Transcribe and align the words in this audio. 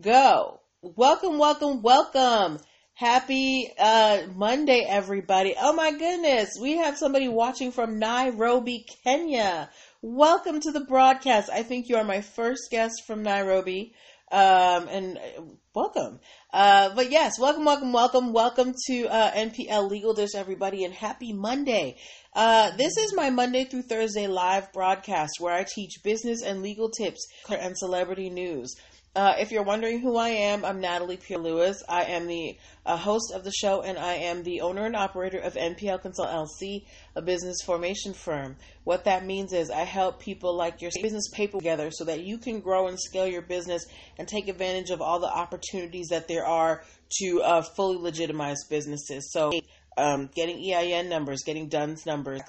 go. 0.00 0.60
Welcome, 0.82 1.38
welcome, 1.38 1.82
welcome. 1.82 2.58
Happy 2.94 3.70
uh, 3.78 4.22
Monday, 4.34 4.84
everybody. 4.86 5.54
Oh 5.58 5.72
my 5.72 5.90
goodness, 5.90 6.50
we 6.60 6.78
have 6.78 6.96
somebody 6.96 7.28
watching 7.28 7.72
from 7.72 7.98
Nairobi, 7.98 8.86
Kenya. 9.04 9.70
Welcome 10.02 10.60
to 10.60 10.72
the 10.72 10.84
broadcast. 10.84 11.50
I 11.50 11.62
think 11.62 11.88
you 11.88 11.96
are 11.96 12.04
my 12.04 12.20
first 12.20 12.70
guest 12.70 13.02
from 13.06 13.22
Nairobi. 13.22 13.94
Um, 14.30 14.88
and 14.88 15.18
uh, 15.18 15.42
welcome. 15.74 16.20
Uh, 16.52 16.94
but 16.94 17.10
yes, 17.12 17.38
welcome, 17.38 17.64
welcome, 17.64 17.92
welcome, 17.92 18.32
welcome 18.32 18.74
to 18.88 19.06
uh, 19.06 19.30
NPL 19.32 19.88
Legal 19.88 20.14
Dish, 20.14 20.34
everybody, 20.34 20.84
and 20.84 20.92
happy 20.92 21.32
Monday. 21.32 21.96
Uh, 22.34 22.74
this 22.76 22.96
is 22.96 23.14
my 23.14 23.30
Monday 23.30 23.64
through 23.64 23.82
Thursday 23.82 24.26
live 24.26 24.72
broadcast 24.72 25.34
where 25.38 25.54
I 25.54 25.64
teach 25.64 26.02
business 26.02 26.42
and 26.42 26.60
legal 26.60 26.90
tips 26.90 27.26
and 27.48 27.78
celebrity 27.78 28.30
news. 28.30 28.74
Uh, 29.16 29.34
if 29.38 29.50
you're 29.50 29.62
wondering 29.62 29.98
who 29.98 30.18
I 30.18 30.28
am, 30.28 30.62
I'm 30.62 30.78
Natalie 30.78 31.16
Pierre 31.16 31.40
Lewis. 31.40 31.82
I 31.88 32.02
am 32.02 32.26
the 32.26 32.54
uh, 32.84 32.98
host 32.98 33.32
of 33.34 33.44
the 33.44 33.50
show, 33.50 33.80
and 33.80 33.96
I 33.96 34.12
am 34.12 34.42
the 34.42 34.60
owner 34.60 34.84
and 34.84 34.94
operator 34.94 35.38
of 35.38 35.54
NPL 35.54 36.02
Consulting 36.02 36.34
LLC, 36.34 36.84
a 37.14 37.22
business 37.22 37.56
formation 37.64 38.12
firm. 38.12 38.56
What 38.84 39.04
that 39.04 39.24
means 39.24 39.54
is 39.54 39.70
I 39.70 39.84
help 39.84 40.20
people 40.20 40.54
like 40.54 40.82
your 40.82 40.90
business 41.00 41.30
paper 41.32 41.56
together 41.56 41.90
so 41.90 42.04
that 42.04 42.24
you 42.24 42.36
can 42.36 42.60
grow 42.60 42.88
and 42.88 43.00
scale 43.00 43.26
your 43.26 43.40
business 43.40 43.86
and 44.18 44.28
take 44.28 44.48
advantage 44.48 44.90
of 44.90 45.00
all 45.00 45.18
the 45.18 45.34
opportunities 45.34 46.08
that 46.08 46.28
there 46.28 46.44
are 46.44 46.82
to 47.22 47.40
uh, 47.42 47.62
fully 47.62 47.96
legitimize 47.96 48.64
businesses. 48.68 49.32
So, 49.32 49.50
um, 49.96 50.28
getting 50.34 50.58
EIN 50.58 51.08
numbers, 51.08 51.42
getting 51.42 51.70
DUNS 51.70 52.04
numbers, 52.04 52.42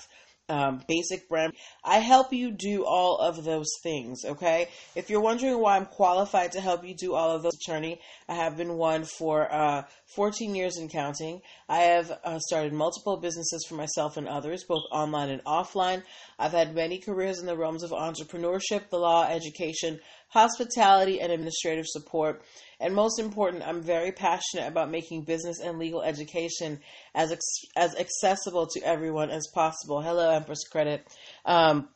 um, 0.50 0.82
basic 0.88 1.28
brand. 1.28 1.54
I 1.84 2.00
help 2.00 2.32
you 2.34 2.52
do 2.52 2.86
all 2.86 3.18
of 3.18 3.44
those 3.44 3.70
things, 3.84 4.24
okay? 4.26 4.70
If 4.96 5.10
you're 5.10 5.22
wondering 5.22 5.60
why 5.60 5.76
I'm 5.76 5.86
qualified 5.86 6.54
to 6.54 6.62
help 6.62 6.86
you 6.86 6.96
do 6.96 7.14
all 7.14 7.32
of 7.32 7.44
those, 7.44 7.58
attorney, 7.68 8.00
I 8.30 8.36
have 8.36 8.58
been 8.58 8.78
one 8.78 9.04
for 9.04 9.52
uh, 9.52 9.84
14 10.16 10.56
years 10.56 10.78
and 10.78 10.90
counting. 10.90 11.42
I 11.68 11.80
have 11.80 12.12
uh, 12.24 12.40
started 12.40 12.74
multiple 12.74 13.18
businesses 13.18 13.66
for 13.68 13.76
myself 13.76 14.18
and 14.18 14.28
others, 14.28 14.64
both 14.64 14.84
online 14.92 15.30
and 15.30 15.44
offline. 15.44 16.04
I've 16.40 16.52
had 16.52 16.76
many 16.76 17.00
careers 17.00 17.40
in 17.40 17.46
the 17.46 17.58
realms 17.58 17.84
of 17.84 17.92
entrepreneurship, 17.92 18.90
the 18.90 19.00
law, 19.00 19.28
education, 19.28 20.00
hospitality, 20.30 21.22
and 21.22 21.32
administrative 21.32 21.86
support. 21.88 22.42
And 22.80 22.94
most 22.94 23.20
important, 23.20 23.68
I'm 23.68 23.82
very 23.82 24.12
passionate 24.12 24.68
about 24.68 24.92
making 24.92 25.24
business 25.24 25.60
and 25.60 25.80
legal 25.80 26.02
education 26.02 26.80
as 27.16 27.32
ex- 27.32 27.66
as 27.76 27.96
accessible 27.96 28.68
to 28.68 28.82
everyone 28.82 29.30
as 29.30 29.48
possible. 29.54 30.02
Hello, 30.02 30.30
Empress 30.30 30.68
Credit. 30.68 31.06
Um, 31.46 31.90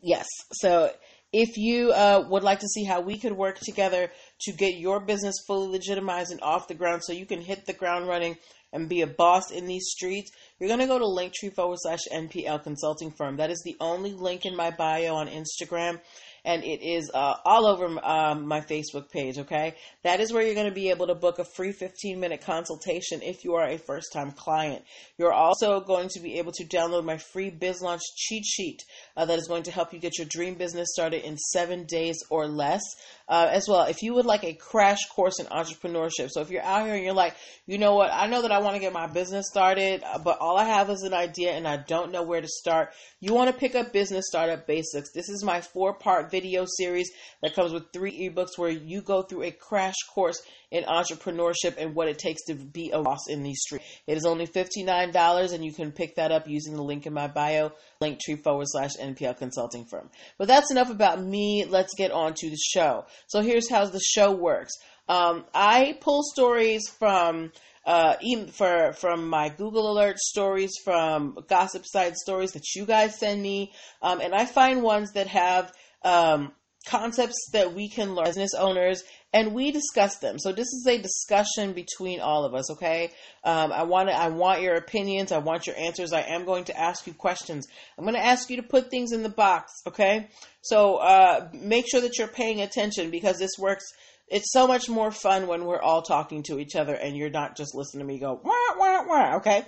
yes, 0.00 0.26
so 0.52 0.90
if 1.32 1.56
you 1.56 1.92
uh, 1.92 2.24
would 2.28 2.42
like 2.42 2.60
to 2.60 2.68
see 2.68 2.84
how 2.84 3.00
we 3.00 3.18
could 3.18 3.32
work 3.32 3.58
together 3.58 4.10
to 4.42 4.52
get 4.52 4.74
your 4.74 5.00
business 5.00 5.36
fully 5.46 5.68
legitimized 5.68 6.30
and 6.30 6.42
off 6.42 6.68
the 6.68 6.74
ground 6.74 7.02
so 7.02 7.12
you 7.12 7.26
can 7.26 7.40
hit 7.40 7.64
the 7.66 7.72
ground 7.72 8.06
running 8.06 8.36
and 8.72 8.88
be 8.88 9.02
a 9.02 9.06
boss 9.06 9.50
in 9.50 9.66
these 9.66 9.86
streets, 9.88 10.30
you're 10.58 10.68
going 10.68 10.80
to 10.80 10.86
go 10.86 10.98
to 10.98 11.04
linktree 11.04 11.54
forward 11.54 11.78
slash 11.80 12.00
NPL 12.12 12.62
consulting 12.62 13.10
firm. 13.10 13.36
That 13.36 13.50
is 13.50 13.62
the 13.64 13.76
only 13.80 14.12
link 14.12 14.46
in 14.46 14.56
my 14.56 14.70
bio 14.70 15.14
on 15.14 15.28
Instagram 15.28 16.00
and 16.44 16.64
it 16.64 16.82
is 16.82 17.10
uh, 17.14 17.34
all 17.44 17.66
over 17.66 17.86
um, 18.04 18.46
my 18.46 18.60
Facebook 18.60 19.10
page. 19.10 19.38
Okay, 19.38 19.74
that 20.02 20.20
is 20.20 20.32
where 20.32 20.42
you're 20.42 20.54
going 20.54 20.68
to 20.68 20.74
be 20.74 20.90
able 20.90 21.06
to 21.06 21.14
book 21.14 21.38
a 21.38 21.44
free 21.44 21.72
15 21.72 22.18
minute 22.18 22.42
consultation 22.42 23.22
if 23.22 23.44
you 23.44 23.54
are 23.54 23.68
a 23.68 23.78
first 23.78 24.12
time 24.12 24.32
client. 24.32 24.84
You're 25.18 25.32
also 25.32 25.80
going 25.80 26.08
to 26.10 26.20
be 26.20 26.38
able 26.38 26.52
to 26.52 26.64
download 26.64 27.04
my 27.04 27.18
free 27.18 27.50
Biz 27.50 27.80
Launch 27.82 28.02
cheat 28.16 28.44
sheet 28.44 28.82
uh, 29.16 29.24
that 29.26 29.38
is 29.38 29.46
going 29.46 29.62
to 29.64 29.70
help 29.70 29.92
you 29.92 30.00
get 30.00 30.18
your 30.18 30.26
dream 30.28 30.54
business 30.54 30.88
started 30.92 31.24
in 31.24 31.36
seven 31.36 31.84
days 31.84 32.18
or 32.30 32.46
less. 32.46 32.82
Uh, 33.28 33.48
as 33.50 33.66
well, 33.68 33.84
if 33.84 34.02
you 34.02 34.14
would 34.14 34.26
like 34.26 34.44
a 34.44 34.52
crash 34.52 34.98
course 35.14 35.38
in 35.38 35.46
entrepreneurship, 35.46 36.28
so 36.28 36.40
if 36.40 36.50
you're 36.50 36.62
out 36.62 36.84
here 36.84 36.94
and 36.94 37.04
you're 37.04 37.14
like, 37.14 37.34
you 37.66 37.78
know 37.78 37.94
what, 37.94 38.10
I 38.12 38.26
know 38.26 38.42
that 38.42 38.52
I 38.52 38.58
want 38.58 38.74
to 38.74 38.80
get 38.80 38.92
my 38.92 39.06
business 39.06 39.46
started, 39.48 40.02
uh, 40.02 40.18
but 40.18 40.38
all 40.40 40.58
I 40.58 40.64
have 40.64 40.90
is 40.90 41.02
an 41.02 41.14
idea 41.14 41.52
and 41.52 41.66
I 41.66 41.76
don't 41.76 42.10
know 42.12 42.24
where 42.24 42.40
to 42.40 42.48
start. 42.48 42.90
You 43.20 43.32
want 43.32 43.50
to 43.50 43.56
pick 43.56 43.74
up 43.74 43.92
business 43.92 44.26
startup 44.26 44.66
basics. 44.66 45.12
This 45.12 45.28
is 45.28 45.44
my 45.44 45.60
four 45.60 45.94
part 45.94 46.31
video 46.32 46.64
series 46.66 47.08
that 47.42 47.54
comes 47.54 47.72
with 47.72 47.92
three 47.92 48.28
ebooks 48.28 48.58
where 48.58 48.70
you 48.70 49.02
go 49.02 49.22
through 49.22 49.44
a 49.44 49.52
crash 49.52 49.94
course 50.12 50.42
in 50.72 50.82
entrepreneurship 50.84 51.76
and 51.78 51.94
what 51.94 52.08
it 52.08 52.18
takes 52.18 52.42
to 52.46 52.54
be 52.54 52.90
a 52.90 53.00
boss 53.00 53.28
in 53.28 53.44
these 53.44 53.60
streets. 53.60 53.84
It 54.08 54.16
is 54.16 54.24
only 54.24 54.48
$59 54.48 55.52
and 55.52 55.64
you 55.64 55.72
can 55.72 55.92
pick 55.92 56.16
that 56.16 56.32
up 56.32 56.48
using 56.48 56.74
the 56.74 56.82
link 56.82 57.06
in 57.06 57.12
my 57.12 57.28
bio, 57.28 57.72
linktree 58.00 58.42
forward 58.42 58.66
slash 58.68 58.96
NPL 59.00 59.36
consulting 59.38 59.84
firm. 59.84 60.08
But 60.38 60.48
that's 60.48 60.72
enough 60.72 60.90
about 60.90 61.22
me. 61.22 61.66
Let's 61.68 61.94
get 61.94 62.10
on 62.10 62.34
to 62.34 62.50
the 62.50 62.56
show. 62.56 63.04
So 63.28 63.42
here's 63.42 63.70
how 63.70 63.84
the 63.84 64.00
show 64.00 64.32
works. 64.32 64.72
Um, 65.08 65.44
I 65.54 65.98
pull 66.00 66.22
stories 66.22 66.88
from 66.98 67.52
uh, 67.84 68.14
for 68.52 68.92
from 68.92 69.28
my 69.28 69.48
Google 69.48 69.90
Alert 69.90 70.18
stories, 70.18 70.70
from 70.84 71.36
gossip 71.48 71.84
site 71.84 72.16
stories 72.16 72.52
that 72.52 72.74
you 72.74 72.86
guys 72.86 73.18
send 73.18 73.42
me, 73.42 73.72
um, 74.00 74.20
and 74.20 74.34
I 74.34 74.46
find 74.46 74.82
ones 74.82 75.12
that 75.12 75.26
have 75.26 75.72
um, 76.04 76.52
concepts 76.86 77.50
that 77.52 77.74
we 77.74 77.88
can 77.88 78.14
learn 78.14 78.26
business 78.26 78.54
owners 78.54 79.02
and 79.32 79.54
we 79.54 79.70
discuss 79.70 80.18
them. 80.18 80.38
So 80.38 80.52
this 80.52 80.68
is 80.68 80.86
a 80.86 80.98
discussion 81.00 81.72
between 81.72 82.20
all 82.20 82.44
of 82.44 82.54
us. 82.54 82.70
Okay, 82.72 83.10
um, 83.44 83.72
I 83.72 83.84
want 83.84 84.08
to, 84.08 84.14
I 84.14 84.28
want 84.28 84.62
your 84.62 84.74
opinions. 84.74 85.32
I 85.32 85.38
want 85.38 85.66
your 85.66 85.76
answers. 85.76 86.12
I 86.12 86.22
am 86.22 86.44
going 86.44 86.64
to 86.64 86.78
ask 86.78 87.06
you 87.06 87.14
questions. 87.14 87.66
I'm 87.96 88.04
going 88.04 88.14
to 88.14 88.24
ask 88.24 88.50
you 88.50 88.56
to 88.56 88.62
put 88.62 88.90
things 88.90 89.12
in 89.12 89.22
the 89.22 89.28
box. 89.28 89.72
Okay, 89.86 90.28
so 90.60 90.96
uh, 90.96 91.48
make 91.54 91.86
sure 91.88 92.00
that 92.00 92.18
you're 92.18 92.28
paying 92.28 92.60
attention 92.60 93.10
because 93.10 93.38
this 93.38 93.52
works. 93.58 93.84
It's 94.28 94.52
so 94.52 94.66
much 94.66 94.88
more 94.88 95.10
fun 95.10 95.46
when 95.46 95.66
we're 95.66 95.82
all 95.82 96.00
talking 96.00 96.42
to 96.44 96.58
each 96.58 96.74
other 96.74 96.94
and 96.94 97.16
you're 97.16 97.28
not 97.28 97.54
just 97.54 97.74
listening 97.74 98.06
to 98.06 98.12
me 98.12 98.18
go 98.18 98.40
wah 98.42 98.78
wah 98.78 99.04
wah. 99.06 99.36
Okay, 99.36 99.64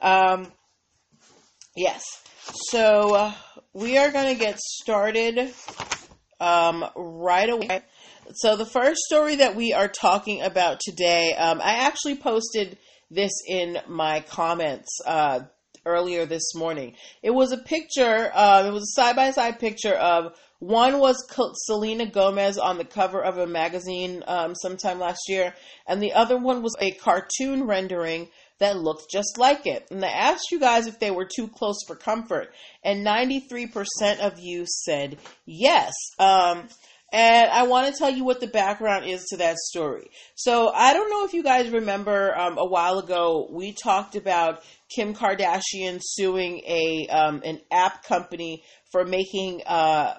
um, 0.00 0.52
yes. 1.74 2.02
So 2.52 3.14
uh, 3.14 3.32
we 3.72 3.98
are 3.98 4.12
going 4.12 4.32
to 4.32 4.38
get 4.38 4.58
started 4.58 5.52
um, 6.38 6.84
right 6.94 7.48
away. 7.48 7.82
So 8.34 8.56
the 8.56 8.66
first 8.66 9.00
story 9.00 9.36
that 9.36 9.56
we 9.56 9.72
are 9.72 9.88
talking 9.88 10.42
about 10.42 10.78
today, 10.80 11.34
um, 11.34 11.60
I 11.60 11.86
actually 11.86 12.16
posted 12.16 12.78
this 13.10 13.32
in 13.48 13.78
my 13.88 14.20
comments 14.20 15.00
uh, 15.04 15.40
earlier 15.84 16.24
this 16.24 16.54
morning. 16.54 16.94
It 17.20 17.30
was 17.30 17.50
a 17.50 17.58
picture. 17.58 18.30
Uh, 18.32 18.64
it 18.66 18.72
was 18.72 18.82
a 18.82 19.00
side 19.00 19.16
by 19.16 19.32
side 19.32 19.58
picture 19.58 19.94
of 19.94 20.32
one 20.58 21.00
was 21.00 21.22
Selena 21.54 22.06
Gomez 22.06 22.58
on 22.58 22.78
the 22.78 22.84
cover 22.84 23.22
of 23.22 23.38
a 23.38 23.46
magazine 23.46 24.22
um, 24.26 24.54
sometime 24.54 24.98
last 24.98 25.28
year, 25.28 25.52
and 25.86 26.00
the 26.00 26.14
other 26.14 26.38
one 26.38 26.62
was 26.62 26.74
a 26.80 26.92
cartoon 26.92 27.64
rendering 27.64 28.28
that 28.58 28.78
looked 28.78 29.10
just 29.10 29.38
like 29.38 29.66
it. 29.66 29.86
And 29.90 30.04
I 30.04 30.08
asked 30.08 30.50
you 30.50 30.60
guys 30.60 30.86
if 30.86 30.98
they 30.98 31.10
were 31.10 31.26
too 31.26 31.48
close 31.48 31.78
for 31.86 31.96
comfort, 31.96 32.52
and 32.82 33.06
93% 33.06 34.20
of 34.20 34.38
you 34.38 34.64
said 34.66 35.18
yes. 35.44 35.92
Um, 36.18 36.68
and 37.12 37.50
I 37.50 37.64
want 37.64 37.92
to 37.92 37.98
tell 37.98 38.10
you 38.10 38.24
what 38.24 38.40
the 38.40 38.46
background 38.48 39.06
is 39.06 39.24
to 39.26 39.36
that 39.38 39.56
story. 39.56 40.10
So 40.34 40.68
I 40.68 40.92
don't 40.92 41.10
know 41.10 41.24
if 41.24 41.34
you 41.34 41.42
guys 41.42 41.70
remember 41.70 42.36
um, 42.36 42.58
a 42.58 42.66
while 42.66 42.98
ago 42.98 43.48
we 43.50 43.72
talked 43.72 44.16
about 44.16 44.62
Kim 44.94 45.14
Kardashian 45.14 46.00
suing 46.02 46.58
a 46.66 47.06
um, 47.08 47.42
an 47.44 47.60
app 47.70 48.04
company 48.04 48.64
for 48.90 49.04
making 49.04 49.62
uh, 49.66 50.14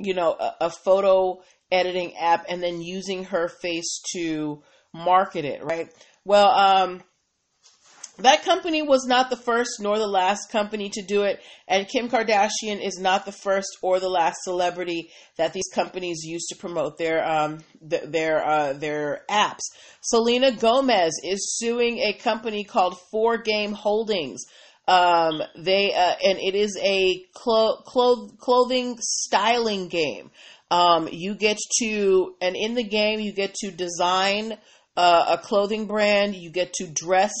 you 0.00 0.14
know 0.14 0.32
a, 0.32 0.66
a 0.66 0.70
photo 0.70 1.40
editing 1.70 2.16
app 2.16 2.46
and 2.48 2.62
then 2.62 2.80
using 2.80 3.24
her 3.24 3.48
face 3.48 4.00
to 4.12 4.62
market 4.92 5.44
it, 5.44 5.64
right? 5.64 5.88
Well, 6.24 6.48
um, 6.48 7.02
that 8.18 8.44
company 8.44 8.82
was 8.82 9.04
not 9.06 9.30
the 9.30 9.36
first 9.36 9.78
nor 9.80 9.98
the 9.98 10.06
last 10.06 10.50
company 10.50 10.88
to 10.90 11.02
do 11.02 11.22
it, 11.22 11.40
and 11.68 11.88
Kim 11.88 12.08
Kardashian 12.08 12.80
is 12.82 12.98
not 12.98 13.26
the 13.26 13.32
first 13.32 13.78
or 13.82 14.00
the 14.00 14.08
last 14.08 14.38
celebrity 14.42 15.10
that 15.36 15.52
these 15.52 15.68
companies 15.74 16.22
use 16.24 16.46
to 16.46 16.56
promote 16.56 16.96
their 16.96 17.26
um, 17.28 17.58
th- 17.88 18.04
their 18.04 18.44
uh, 18.44 18.72
their 18.72 19.22
apps. 19.30 19.60
Selena 20.00 20.52
Gomez 20.52 21.12
is 21.24 21.56
suing 21.58 21.98
a 21.98 22.14
company 22.14 22.64
called 22.64 22.98
Four 23.10 23.38
Game 23.38 23.72
Holdings. 23.72 24.44
Um, 24.88 25.42
they 25.56 25.92
uh, 25.92 26.14
and 26.24 26.38
it 26.38 26.54
is 26.54 26.78
a 26.82 27.24
clo- 27.34 27.82
clo- 27.84 28.28
clothing 28.38 28.96
styling 29.00 29.88
game. 29.88 30.30
Um, 30.70 31.08
you 31.10 31.34
get 31.34 31.58
to 31.80 32.34
and 32.40 32.56
in 32.56 32.74
the 32.74 32.84
game 32.84 33.20
you 33.20 33.32
get 33.32 33.54
to 33.56 33.70
design 33.70 34.56
uh, 34.96 35.36
a 35.38 35.38
clothing 35.38 35.86
brand. 35.86 36.34
You 36.34 36.50
get 36.50 36.72
to 36.74 36.86
dress 36.86 37.32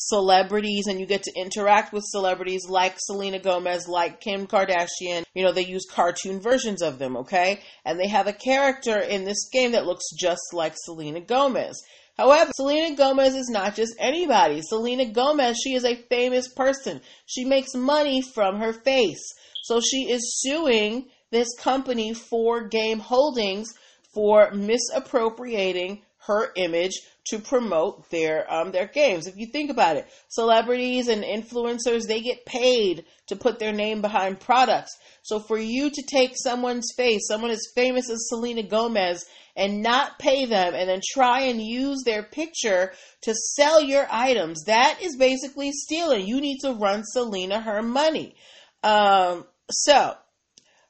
celebrities 0.00 0.86
and 0.86 0.98
you 0.98 1.04
get 1.04 1.22
to 1.22 1.32
interact 1.36 1.92
with 1.92 2.02
celebrities 2.06 2.66
like 2.68 2.94
Selena 2.98 3.38
Gomez, 3.38 3.86
like 3.86 4.20
Kim 4.20 4.46
Kardashian. 4.46 5.24
You 5.34 5.44
know, 5.44 5.52
they 5.52 5.64
use 5.64 5.84
cartoon 5.90 6.40
versions 6.40 6.80
of 6.80 6.98
them, 6.98 7.18
okay? 7.18 7.60
And 7.84 8.00
they 8.00 8.08
have 8.08 8.26
a 8.26 8.32
character 8.32 8.98
in 8.98 9.24
this 9.24 9.48
game 9.52 9.72
that 9.72 9.84
looks 9.84 10.04
just 10.18 10.54
like 10.54 10.72
Selena 10.76 11.20
Gomez. 11.20 11.82
However, 12.16 12.50
Selena 12.54 12.96
Gomez 12.96 13.34
is 13.34 13.50
not 13.50 13.76
just 13.76 13.94
anybody. 13.98 14.62
Selena 14.62 15.04
Gomez, 15.04 15.58
she 15.62 15.74
is 15.74 15.84
a 15.84 16.02
famous 16.08 16.48
person. 16.48 17.02
She 17.26 17.44
makes 17.44 17.74
money 17.74 18.22
from 18.22 18.58
her 18.58 18.72
face. 18.72 19.22
So 19.64 19.80
she 19.80 20.10
is 20.10 20.40
suing 20.40 21.08
this 21.30 21.48
company 21.58 22.12
4Game 22.14 23.00
Holdings 23.00 23.68
for 24.14 24.50
misappropriating 24.52 26.02
her 26.26 26.52
image 26.56 26.92
to 27.30 27.38
promote 27.38 28.10
their 28.10 28.52
um, 28.52 28.72
their 28.72 28.86
games. 28.86 29.26
If 29.26 29.36
you 29.36 29.46
think 29.46 29.70
about 29.70 29.96
it, 29.96 30.06
celebrities 30.28 31.08
and 31.08 31.22
influencers 31.22 32.06
they 32.06 32.20
get 32.20 32.44
paid 32.44 33.04
to 33.28 33.36
put 33.36 33.58
their 33.58 33.72
name 33.72 34.02
behind 34.02 34.40
products. 34.40 34.96
So 35.22 35.38
for 35.38 35.58
you 35.58 35.90
to 35.90 36.02
take 36.02 36.32
someone's 36.34 36.92
face, 36.96 37.26
someone 37.28 37.50
as 37.50 37.72
famous 37.74 38.10
as 38.10 38.28
Selena 38.28 38.64
Gomez, 38.64 39.24
and 39.56 39.82
not 39.82 40.18
pay 40.18 40.46
them, 40.46 40.74
and 40.74 40.88
then 40.88 41.00
try 41.12 41.42
and 41.42 41.60
use 41.62 42.02
their 42.04 42.22
picture 42.22 42.92
to 43.22 43.34
sell 43.34 43.82
your 43.82 44.06
items, 44.10 44.64
that 44.66 44.98
is 45.02 45.16
basically 45.16 45.70
stealing. 45.72 46.26
You 46.26 46.40
need 46.40 46.58
to 46.60 46.72
run 46.72 47.02
Selena 47.04 47.60
her 47.60 47.82
money. 47.82 48.34
Um, 48.82 49.44
so 49.70 50.14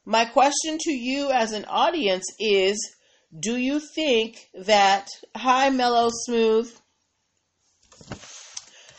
my 0.05 0.25
question 0.25 0.77
to 0.79 0.91
you 0.91 1.31
as 1.31 1.51
an 1.51 1.65
audience 1.65 2.25
is 2.39 2.95
do 3.37 3.57
you 3.57 3.79
think 3.79 4.49
that, 4.53 5.07
hi, 5.35 5.69
Mellow 5.69 6.09
Smooth, 6.25 6.73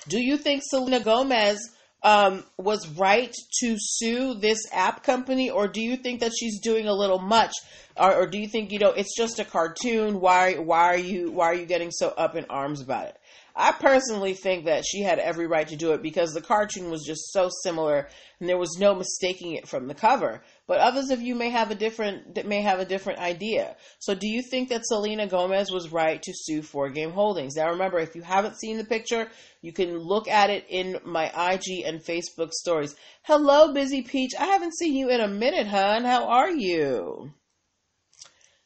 do 0.09 0.19
you 0.19 0.37
think 0.37 0.63
Selena 0.65 1.01
Gomez 1.01 1.59
um, 2.03 2.45
was 2.59 2.89
right 2.89 3.33
to 3.61 3.77
sue 3.79 4.35
this 4.35 4.59
app 4.73 5.05
company, 5.05 5.51
or 5.51 5.69
do 5.69 5.81
you 5.81 5.97
think 5.97 6.21
that 6.21 6.33
she's 6.37 6.61
doing 6.61 6.89
a 6.89 6.93
little 6.93 7.19
much, 7.19 7.53
or, 7.97 8.15
or, 8.15 8.27
do 8.27 8.39
you 8.39 8.49
think 8.49 8.73
you 8.73 8.79
know 8.79 8.91
it's 8.91 9.17
just 9.17 9.39
a 9.39 9.45
cartoon? 9.45 10.21
Why 10.21 10.55
why 10.55 10.87
are 10.87 10.97
you 10.97 11.31
why 11.31 11.47
are 11.47 11.55
you 11.55 11.67
getting 11.67 11.91
so 11.93 12.09
up 12.09 12.35
in 12.35 12.45
arms 12.47 12.81
about 12.81 13.07
it? 13.07 13.19
I 13.55 13.73
personally 13.73 14.35
think 14.35 14.65
that 14.65 14.85
she 14.87 15.03
had 15.03 15.19
every 15.19 15.47
right 15.47 15.69
to 15.69 15.77
do 15.77 15.93
it 15.93 16.03
because 16.03 16.33
the 16.33 16.41
cartoon 16.41 16.91
was 16.91 17.05
just 17.05 17.33
so 17.33 17.51
similar 17.63 18.09
and 18.41 18.49
there 18.49 18.59
was 18.59 18.79
no 18.79 18.95
mistaking 18.95 19.53
it 19.53 19.69
from 19.69 19.87
the 19.87 19.95
cover. 19.95 20.43
But 20.67 20.79
others 20.79 21.11
of 21.11 21.21
you 21.21 21.35
may 21.35 21.51
have 21.51 21.71
a 21.71 21.75
different 21.75 22.47
may 22.47 22.63
have 22.63 22.81
a 22.81 22.85
different 22.85 23.19
idea. 23.19 23.77
So 23.99 24.15
do 24.15 24.27
you 24.27 24.43
think 24.43 24.71
that 24.71 24.87
Selena 24.87 25.27
Gomez 25.27 25.71
was 25.71 25.93
right 25.93 26.23
to 26.23 26.33
sue 26.35 26.63
4Game 26.63 27.13
Holdings? 27.13 27.57
Now 27.57 27.71
remember, 27.71 27.99
if 27.99 28.15
you 28.15 28.23
haven't 28.23 28.59
seen 28.59 28.79
the 28.79 28.85
picture, 28.85 29.29
you 29.61 29.73
can 29.73 29.99
look 29.99 30.29
at 30.29 30.51
it 30.51 30.65
in 30.69 30.99
my 31.05 31.27
IG 31.27 31.85
and 31.85 32.03
Facebook 32.03 32.53
stories. 32.53 32.97
Hello, 33.23 33.73
Busy 33.73 34.03
Peach. 34.03 34.33
I 34.39 34.47
haven't 34.47 34.77
seen 34.77 34.97
you 34.97 35.11
in 35.11 35.21
a 35.21 35.29
minute, 35.29 35.67
hon. 35.67 36.05
How 36.05 36.29
are 36.29 36.51
you? 36.51 37.33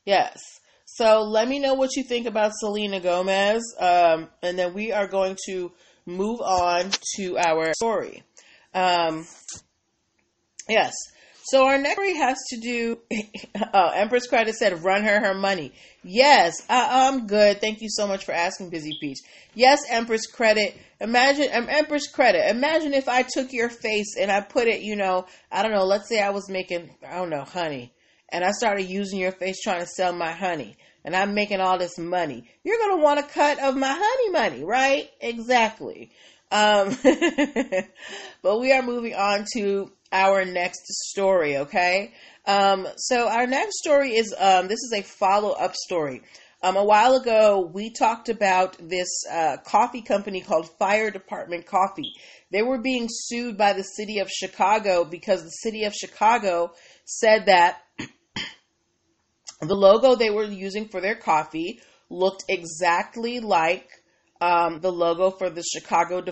Yes. 0.04 0.40
So 0.86 1.22
let 1.22 1.48
me 1.48 1.58
know 1.58 1.74
what 1.74 1.96
you 1.96 2.04
think 2.04 2.26
about 2.26 2.52
Selena 2.54 3.00
Gomez, 3.00 3.62
um, 3.78 4.28
and 4.40 4.56
then 4.56 4.72
we 4.72 4.92
are 4.92 5.08
going 5.08 5.36
to 5.46 5.72
move 6.06 6.40
on 6.40 6.90
to 7.16 7.36
our 7.38 7.74
story. 7.74 8.22
Um, 8.72 9.26
yes. 10.68 10.94
So 11.42 11.66
our 11.66 11.78
next 11.78 11.94
story 11.94 12.16
has 12.16 12.38
to 12.50 12.60
do. 12.60 12.98
oh, 13.74 13.90
Empress 13.94 14.28
Credit 14.28 14.54
said, 14.54 14.82
"Run 14.82 15.02
her 15.02 15.20
her 15.20 15.34
money." 15.34 15.72
Yes, 16.02 16.54
I, 16.68 17.08
am 17.08 17.26
good. 17.26 17.60
Thank 17.60 17.82
you 17.82 17.88
so 17.90 18.06
much 18.06 18.24
for 18.24 18.32
asking, 18.32 18.70
Busy 18.70 18.96
Peach. 19.00 19.18
Yes, 19.54 19.80
Empress 19.88 20.26
Credit. 20.26 20.76
Imagine, 21.00 21.48
um, 21.52 21.68
Empress 21.68 22.08
Credit. 22.08 22.48
Imagine 22.50 22.94
if 22.94 23.08
I 23.08 23.22
took 23.22 23.52
your 23.52 23.68
face 23.68 24.16
and 24.18 24.30
I 24.30 24.40
put 24.40 24.66
it. 24.68 24.82
You 24.82 24.96
know, 24.96 25.26
I 25.50 25.62
don't 25.62 25.72
know. 25.72 25.84
Let's 25.84 26.08
say 26.08 26.20
I 26.20 26.30
was 26.30 26.48
making, 26.48 26.90
I 27.06 27.16
don't 27.16 27.30
know, 27.30 27.44
honey, 27.44 27.92
and 28.30 28.44
I 28.44 28.50
started 28.50 28.84
using 28.84 29.18
your 29.18 29.32
face 29.32 29.60
trying 29.62 29.80
to 29.80 29.86
sell 29.86 30.12
my 30.12 30.32
honey 30.32 30.76
and 31.06 31.14
I'm 31.14 31.34
making 31.34 31.60
all 31.60 31.78
this 31.78 31.98
money. 31.98 32.44
You're 32.64 32.78
going 32.78 32.98
to 32.98 33.02
want 33.02 33.20
a 33.20 33.22
cut 33.22 33.60
of 33.60 33.76
my 33.76 33.96
honey 33.96 34.30
money, 34.30 34.64
right? 34.64 35.08
Exactly. 35.20 36.10
Um, 36.50 36.96
but 38.42 38.60
we 38.60 38.72
are 38.72 38.82
moving 38.82 39.14
on 39.14 39.46
to 39.54 39.92
our 40.10 40.44
next 40.44 40.84
story, 40.86 41.58
okay? 41.58 42.12
Um, 42.44 42.88
so 42.96 43.28
our 43.28 43.46
next 43.46 43.78
story 43.78 44.16
is 44.16 44.34
um, 44.36 44.66
this 44.66 44.80
is 44.80 44.92
a 44.96 45.02
follow 45.02 45.52
up 45.52 45.74
story. 45.76 46.22
Um, 46.62 46.76
a 46.76 46.84
while 46.84 47.14
ago, 47.14 47.70
we 47.72 47.92
talked 47.92 48.28
about 48.28 48.76
this 48.80 49.08
uh, 49.30 49.58
coffee 49.64 50.02
company 50.02 50.40
called 50.40 50.68
Fire 50.78 51.10
Department 51.10 51.66
Coffee. 51.66 52.14
They 52.50 52.62
were 52.62 52.78
being 52.78 53.08
sued 53.10 53.56
by 53.58 53.72
the 53.72 53.82
city 53.82 54.20
of 54.20 54.30
Chicago 54.30 55.04
because 55.04 55.42
the 55.42 55.50
city 55.50 55.84
of 55.84 55.94
Chicago 55.94 56.72
said 57.04 57.46
that 57.46 57.82
the 59.60 59.74
logo 59.74 60.14
they 60.14 60.30
were 60.30 60.44
using 60.44 60.88
for 60.88 61.00
their 61.00 61.16
coffee 61.16 61.80
looked 62.08 62.44
exactly 62.48 63.40
like 63.40 63.88
um, 64.40 64.80
the 64.80 64.92
logo 64.92 65.30
for 65.30 65.50
the 65.50 65.62
Chicago 65.62 66.22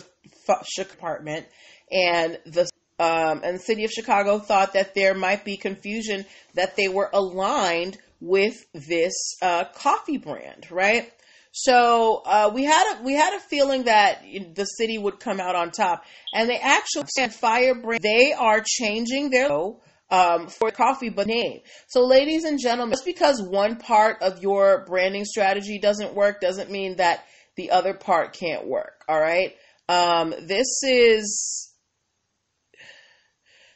Department, 0.76 1.46
and 1.90 2.38
the 2.46 2.68
um, 2.98 3.40
and 3.42 3.56
the 3.56 3.62
city 3.62 3.84
of 3.84 3.90
Chicago 3.90 4.38
thought 4.38 4.74
that 4.74 4.94
there 4.94 5.14
might 5.14 5.44
be 5.44 5.56
confusion 5.56 6.24
that 6.54 6.76
they 6.76 6.86
were 6.86 7.10
aligned 7.12 7.98
with 8.20 8.54
this 8.72 9.14
uh, 9.42 9.64
coffee 9.74 10.18
brand, 10.18 10.70
right? 10.70 11.10
So 11.56 12.20
uh, 12.26 12.50
we 12.52 12.64
had 12.64 12.96
a, 12.96 13.04
we 13.04 13.12
had 13.12 13.32
a 13.32 13.38
feeling 13.38 13.84
that 13.84 14.24
the 14.54 14.64
city 14.64 14.98
would 14.98 15.20
come 15.20 15.38
out 15.38 15.54
on 15.54 15.70
top, 15.70 16.02
and 16.34 16.50
they 16.50 16.58
actually 16.58 17.04
Fire 17.30 17.76
brand. 17.76 18.02
They 18.02 18.32
are 18.32 18.60
changing 18.66 19.30
their 19.30 19.48
logo 19.48 19.80
um, 20.10 20.48
for 20.48 20.72
coffee 20.72 21.10
but 21.10 21.28
name. 21.28 21.60
So, 21.86 22.04
ladies 22.04 22.42
and 22.42 22.58
gentlemen, 22.60 22.94
just 22.94 23.04
because 23.04 23.40
one 23.40 23.76
part 23.76 24.20
of 24.20 24.42
your 24.42 24.84
branding 24.86 25.24
strategy 25.24 25.78
doesn't 25.78 26.12
work 26.12 26.40
doesn't 26.40 26.72
mean 26.72 26.96
that 26.96 27.24
the 27.54 27.70
other 27.70 27.94
part 27.94 28.32
can't 28.32 28.66
work. 28.66 29.04
All 29.08 29.20
right. 29.20 29.54
Um, 29.88 30.34
this 30.48 30.82
is 30.82 31.72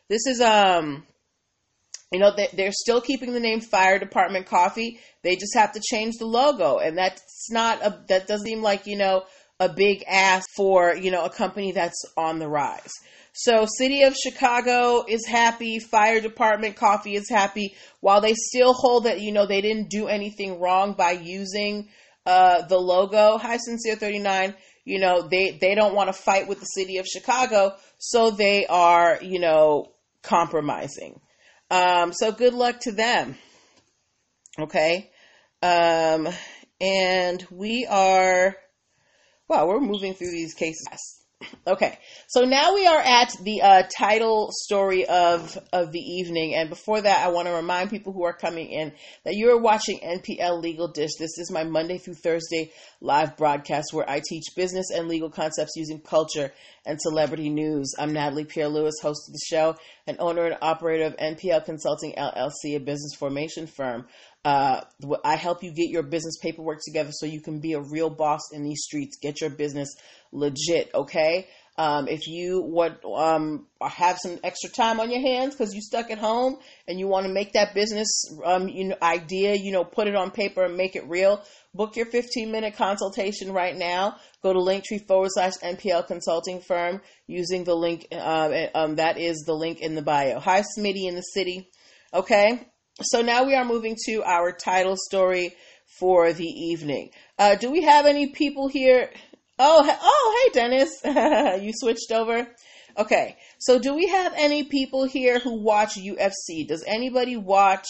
this 0.08 0.26
is 0.26 0.40
um 0.40 1.06
you 2.12 2.19
know 2.19 2.34
they, 2.34 2.49
they're 2.55 2.72
still 2.72 3.00
keeping 3.00 3.32
the 3.32 3.40
name 3.40 3.60
fire 3.60 3.99
department 3.99 4.46
coffee 4.46 4.99
they 5.22 5.34
just 5.37 5.55
have 5.55 5.72
to 5.72 5.81
change 5.81 6.14
the 6.19 6.26
logo 6.26 6.78
and 6.78 6.96
that's 6.96 7.49
not 7.50 7.82
a 7.82 8.02
that 8.08 8.26
doesn't 8.26 8.46
seem 8.46 8.62
like 8.62 8.87
you 8.87 8.96
know 8.96 9.25
a 9.60 9.69
big 9.69 10.05
ask 10.08 10.49
for 10.56 10.94
you 10.94 11.10
know 11.10 11.25
a 11.25 11.31
company 11.31 11.72
that's 11.72 12.05
on 12.16 12.38
the 12.38 12.49
rise 12.49 12.93
so, 13.40 13.66
City 13.66 14.02
of 14.02 14.16
Chicago 14.16 15.05
is 15.06 15.25
happy. 15.25 15.78
Fire 15.78 16.20
Department 16.20 16.75
Coffee 16.75 17.14
is 17.14 17.31
happy. 17.31 17.76
While 18.00 18.20
they 18.20 18.34
still 18.34 18.72
hold 18.72 19.04
that, 19.04 19.20
you 19.20 19.31
know, 19.31 19.46
they 19.46 19.61
didn't 19.61 19.90
do 19.90 20.08
anything 20.08 20.58
wrong 20.58 20.94
by 20.94 21.12
using 21.12 21.88
uh, 22.26 22.62
the 22.62 22.78
logo. 22.78 23.38
Hi, 23.38 23.58
Sincere 23.58 23.94
39. 23.94 24.54
You 24.84 24.99
know, 24.99 25.22
they, 25.22 25.52
they 25.52 25.76
don't 25.76 25.94
want 25.94 26.08
to 26.08 26.12
fight 26.12 26.49
with 26.49 26.58
the 26.58 26.66
City 26.66 26.96
of 26.99 27.06
Chicago. 27.06 27.76
So 27.99 28.32
they 28.32 28.66
are, 28.66 29.20
you 29.22 29.38
know, 29.38 29.93
compromising. 30.25 31.20
Um, 31.70 32.12
so 32.12 32.32
good 32.32 32.55
luck 32.55 32.81
to 32.81 32.93
them. 32.93 33.37
Okay. 34.59 35.11
Um, 35.62 36.29
and 36.81 37.47
we 37.50 37.87
are, 37.87 38.57
well, 39.49 39.69
we're 39.69 39.81
moving 39.81 40.14
through 40.14 40.31
these 40.31 40.54
cases. 40.54 41.17
Okay, 41.68 41.97
so 42.26 42.45
now 42.45 42.75
we 42.75 42.87
are 42.88 42.99
at 42.99 43.30
the 43.42 43.62
uh, 43.62 43.83
title 43.97 44.50
story 44.50 45.07
of 45.07 45.57
of 45.73 45.92
the 45.92 46.00
evening, 46.00 46.57
and 46.57 46.68
before 46.68 47.00
that, 47.00 47.25
I 47.25 47.28
want 47.28 47.47
to 47.47 47.54
remind 47.54 47.90
people 47.90 48.12
who 48.12 48.25
are 48.25 48.33
coming 48.33 48.68
in 48.71 48.92
that 49.25 49.35
you 49.35 49.50
are 49.50 49.61
watching 49.61 50.00
NPL 50.00 50.61
Legal 50.61 50.88
Dish. 50.88 51.12
This 51.16 51.38
is 51.38 51.52
my 51.52 51.62
Monday 51.62 51.99
through 51.99 52.14
Thursday 52.14 52.73
live 53.00 53.37
broadcast 53.37 53.92
where 53.92 54.09
I 54.11 54.21
teach 54.26 54.47
business 54.57 54.90
and 54.90 55.07
legal 55.07 55.30
concepts 55.30 55.76
using 55.76 56.00
culture 56.00 56.52
and 56.85 57.00
celebrity 57.00 57.50
news. 57.50 57.95
I'm 57.97 58.12
Natalie 58.12 58.45
Pierre 58.45 58.68
Lewis, 58.68 58.97
host 59.00 59.28
of 59.28 59.35
the 59.35 59.47
show, 59.47 59.76
and 60.09 60.16
owner 60.18 60.45
and 60.47 60.59
operator 60.61 61.04
of 61.04 61.16
NPL 61.18 61.64
Consulting 61.64 62.14
LLC, 62.14 62.75
a 62.75 62.78
business 62.78 63.14
formation 63.16 63.68
firm. 63.68 64.07
Uh, 64.45 64.80
I 65.25 65.37
help 65.37 65.62
you 65.62 65.73
get 65.73 65.90
your 65.90 66.02
business 66.02 66.38
paperwork 66.40 66.78
together 66.85 67.11
so 67.12 67.26
you 67.26 67.40
can 67.40 67.61
be 67.61 67.73
a 67.73 67.80
real 67.80 68.09
boss 68.09 68.40
in 68.52 68.62
these 68.62 68.83
streets. 68.83 69.18
Get 69.21 69.40
your 69.40 69.50
business 69.50 69.95
legit, 70.33 70.90
okay? 70.95 71.49
Um, 71.78 72.09
if 72.09 72.26
you 72.26 72.61
would 72.61 72.99
um, 73.04 73.68
have 73.80 74.18
some 74.18 74.40
extra 74.42 74.68
time 74.68 74.99
on 74.99 75.12
your 75.12 75.21
hands 75.21 75.54
because 75.54 75.73
you 75.75 75.80
stuck 75.80 76.11
at 76.11 76.18
home 76.18 76.59
and 76.88 76.99
you 76.99 77.07
want 77.07 77.26
to 77.26 77.33
make 77.33 77.52
that 77.52 77.73
business 77.73 78.09
um, 78.45 78.68
you 78.68 78.88
know, 78.88 78.97
idea, 79.00 79.54
you 79.54 79.71
know, 79.71 79.85
put 79.85 80.09
it 80.09 80.16
on 80.16 80.33
paper 80.33 80.64
and 80.64 80.76
make 80.76 80.97
it 80.97 81.07
real, 81.07 81.40
book 81.75 81.95
your 81.95 82.07
15 82.07 82.50
minute 82.50 82.75
consultation 82.75 83.52
right 83.52 83.76
now. 83.76 84.16
Go 84.42 84.52
to 84.52 84.59
linktree 84.59 85.07
forward 85.07 85.30
slash 85.33 85.52
NPL 85.62 86.09
consulting 86.09 86.61
firm 86.61 87.00
using 87.28 87.62
the 87.62 87.76
link. 87.76 88.09
Uh, 88.11 88.66
um, 88.75 88.97
that 88.97 89.16
is 89.16 89.45
the 89.47 89.54
link 89.54 89.80
in 89.80 89.95
the 89.95 90.02
bio. 90.02 90.40
Hi, 90.40 90.62
Smitty 90.62 91.07
in 91.07 91.14
the 91.14 91.23
city. 91.23 91.71
Okay. 92.12 92.66
So 93.00 93.23
now 93.23 93.45
we 93.45 93.55
are 93.55 93.64
moving 93.64 93.97
to 94.07 94.25
our 94.25 94.50
title 94.50 94.97
story 94.97 95.55
for 96.00 96.33
the 96.33 96.47
evening. 96.47 97.11
Uh, 97.38 97.55
do 97.55 97.71
we 97.71 97.83
have 97.83 98.07
any 98.07 98.33
people 98.33 98.67
here? 98.67 99.11
Oh, 99.57 99.99
oh, 100.02 100.43
hey, 100.45 100.52
Dennis. 100.52 101.00
you 101.62 101.73
switched 101.75 102.11
over? 102.11 102.49
Okay. 102.97 103.37
So 103.59 103.78
do 103.78 103.95
we 103.95 104.09
have 104.09 104.35
any 104.37 104.64
people 104.64 105.05
here 105.05 105.38
who 105.38 105.62
watch 105.62 105.95
UFC? 105.95 106.67
Does 106.67 106.83
anybody 106.88 107.37
watch 107.37 107.87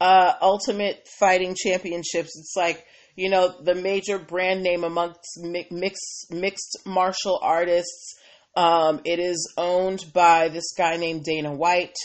uh, 0.00 0.32
Ultimate 0.40 1.06
Fighting 1.18 1.54
Championships? 1.54 2.30
It's 2.38 2.54
like, 2.56 2.86
you 3.16 3.28
know, 3.28 3.54
the 3.62 3.74
major 3.74 4.18
brand 4.18 4.62
name 4.62 4.82
amongst 4.82 5.38
mixed, 5.70 6.30
mixed 6.30 6.78
martial 6.86 7.38
artists. 7.42 8.14
Um, 8.56 9.02
it 9.04 9.18
is 9.18 9.52
owned 9.58 10.06
by 10.14 10.48
this 10.48 10.72
guy 10.72 10.96
named 10.96 11.24
Dana 11.24 11.52
White. 11.52 11.96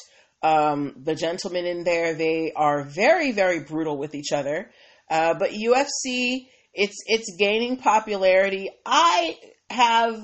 Um, 0.44 0.94
the 1.04 1.16
gentlemen 1.16 1.66
in 1.66 1.84
there, 1.86 2.14
they 2.14 2.52
are 2.54 2.84
very, 2.84 3.32
very 3.32 3.62
brutal 3.62 3.98
with 3.98 4.14
each 4.14 4.32
other. 4.32 4.70
Uh, 5.10 5.34
but 5.34 5.52
UFC, 5.52 6.48
it's 6.74 6.98
it's 7.06 7.36
gaining 7.38 7.78
popularity. 7.78 8.70
I 8.86 9.38
have 9.70 10.22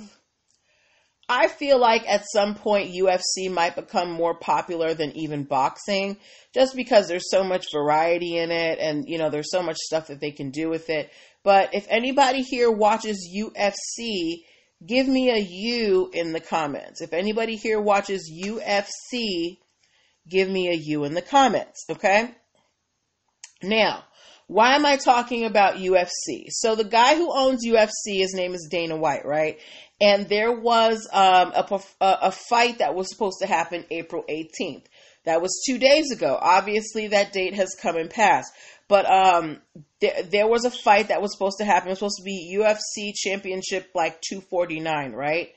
I 1.32 1.48
feel 1.48 1.80
like 1.80 2.10
at 2.10 2.26
some 2.34 2.56
point 2.56 2.92
UFC 2.92 3.52
might 3.52 3.76
become 3.76 4.12
more 4.12 4.34
popular 4.34 4.96
than 4.96 5.16
even 5.16 5.44
boxing 5.44 6.18
just 6.56 6.76
because 6.76 7.08
there's 7.08 7.30
so 7.30 7.44
much 7.44 7.68
variety 7.72 8.38
in 8.38 8.50
it 8.50 8.80
and 8.80 9.06
you 9.08 9.20
know 9.20 9.30
there's 9.30 9.52
so 9.52 9.62
much 9.62 9.78
stuff 9.78 10.08
that 10.08 10.20
they 10.20 10.32
can 10.32 10.50
do 10.50 10.70
with 10.70 10.90
it. 10.90 11.12
But 11.44 11.74
if 11.74 11.86
anybody 11.88 12.42
here 12.42 12.72
watches 12.72 13.30
UFC, 13.34 14.44
give 14.86 15.08
me 15.08 15.30
a 15.30 15.38
U 15.38 16.10
in 16.14 16.34
the 16.34 16.40
comments. 16.40 17.02
If 17.02 17.14
anybody 17.14 17.56
here 17.56 17.80
watches 17.80 18.30
UFC, 18.30 19.58
give 20.30 20.50
me 20.50 20.70
a 20.70 20.76
U 20.76 21.04
in 21.04 21.14
the 21.14 21.22
comments, 21.22 21.86
okay? 21.90 22.32
Now, 23.62 24.04
why 24.48 24.76
am 24.76 24.86
I 24.86 24.98
talking 24.98 25.46
about 25.46 25.76
UFC? 25.76 26.48
So 26.50 26.76
the 26.76 26.84
guy 26.84 27.16
who 27.16 27.32
owns 27.32 27.66
UFC, 27.66 28.20
his 28.20 28.34
name 28.34 28.54
is 28.54 28.68
Dana 28.72 28.96
White, 28.96 29.26
right? 29.26 29.60
And 30.02 30.28
there 30.28 30.52
was 30.52 31.08
um, 31.12 31.52
a, 31.54 31.82
a 32.02 32.32
fight 32.32 32.80
that 32.80 32.96
was 32.96 33.10
supposed 33.10 33.40
to 33.42 33.48
happen 33.48 33.86
April 33.92 34.24
18th. 34.30 34.86
That 35.26 35.42
was 35.42 35.62
two 35.68 35.78
days 35.78 36.12
ago. 36.12 36.38
Obviously, 36.42 37.10
that 37.10 37.34
date 37.34 37.54
has 37.54 37.76
come 37.80 37.98
and 37.98 38.10
passed. 38.10 38.52
But 38.88 39.06
um, 39.06 39.60
there, 40.02 40.24
there 40.24 40.48
was 40.48 40.66
a 40.66 40.72
fight 40.72 41.10
that 41.10 41.22
was 41.22 41.32
supposed 41.32 41.60
to 41.60 41.66
happen. 41.66 41.90
It 41.90 41.92
was 41.92 42.00
supposed 42.00 42.18
to 42.18 42.24
be 42.24 42.58
UFC 42.58 43.14
Championship 43.14 43.92
like 43.94 44.20
249, 44.22 45.12
right? 45.12 45.50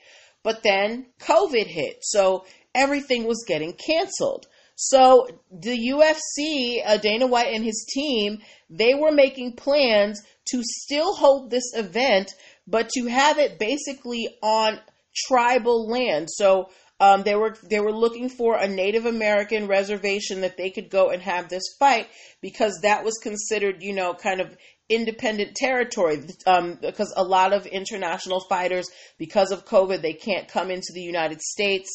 But 0.43 0.61
then 0.61 1.07
COVID 1.21 1.65
hit. 1.65 1.99
So 2.01 2.45
everything 2.75 3.23
was 3.23 3.43
getting 3.47 3.73
canceled. 3.73 4.45
So 4.75 5.27
the 5.51 5.77
UFC, 5.77 6.81
uh, 6.85 6.97
Dana 6.97 7.27
White 7.27 7.53
and 7.53 7.63
his 7.63 7.85
team, 7.93 8.39
they 8.69 8.93
were 8.93 9.11
making 9.11 9.55
plans 9.55 10.21
to 10.51 10.61
still 10.63 11.15
hold 11.15 11.49
this 11.49 11.73
event, 11.75 12.31
but 12.67 12.89
to 12.89 13.05
have 13.05 13.37
it 13.37 13.59
basically 13.59 14.27
on 14.41 14.79
tribal 15.27 15.87
land. 15.87 16.27
So 16.29 16.69
um, 16.99 17.23
they 17.23 17.35
were 17.35 17.55
they 17.69 17.79
were 17.79 17.91
looking 17.91 18.29
for 18.29 18.55
a 18.55 18.67
Native 18.67 19.05
American 19.05 19.67
reservation 19.67 20.41
that 20.41 20.57
they 20.57 20.69
could 20.69 20.89
go 20.89 21.09
and 21.09 21.21
have 21.21 21.49
this 21.49 21.63
fight 21.79 22.07
because 22.41 22.79
that 22.83 23.03
was 23.03 23.17
considered, 23.21 23.81
you 23.81 23.93
know, 23.93 24.13
kind 24.13 24.39
of 24.41 24.55
independent 24.89 25.55
territory. 25.55 26.23
Um, 26.45 26.77
because 26.81 27.13
a 27.15 27.23
lot 27.23 27.53
of 27.53 27.65
international 27.65 28.41
fighters, 28.47 28.89
because 29.17 29.51
of 29.51 29.65
COVID, 29.65 30.01
they 30.01 30.13
can't 30.13 30.47
come 30.47 30.71
into 30.71 30.93
the 30.93 31.01
United 31.01 31.41
States. 31.41 31.89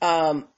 Um, 0.00 0.48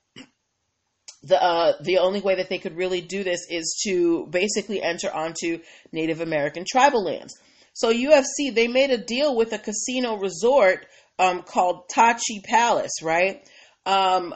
the 1.26 1.42
uh, 1.42 1.72
the 1.82 1.98
only 1.98 2.20
way 2.20 2.36
that 2.36 2.48
they 2.48 2.58
could 2.58 2.76
really 2.76 3.00
do 3.00 3.24
this 3.24 3.40
is 3.50 3.80
to 3.86 4.26
basically 4.26 4.82
enter 4.82 5.12
onto 5.12 5.60
Native 5.92 6.20
American 6.20 6.64
tribal 6.68 7.04
lands. 7.04 7.34
So 7.72 7.92
UFC 7.92 8.54
they 8.54 8.68
made 8.68 8.90
a 8.90 8.98
deal 8.98 9.36
with 9.36 9.52
a 9.52 9.58
casino 9.58 10.16
resort 10.16 10.86
um, 11.18 11.42
called 11.42 11.88
Tachi 11.88 12.42
Palace, 12.44 13.02
right? 13.02 13.46
Um, 13.84 14.34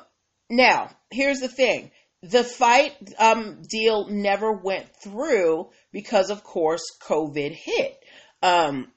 now 0.48 0.90
here's 1.10 1.40
the 1.40 1.48
thing: 1.48 1.90
the 2.22 2.44
fight 2.44 2.92
um, 3.18 3.62
deal 3.68 4.08
never 4.08 4.52
went 4.52 4.86
through 5.02 5.70
because, 5.92 6.30
of 6.30 6.44
course, 6.44 6.82
COVID 7.02 7.52
hit. 7.52 7.96
Um, 8.42 8.92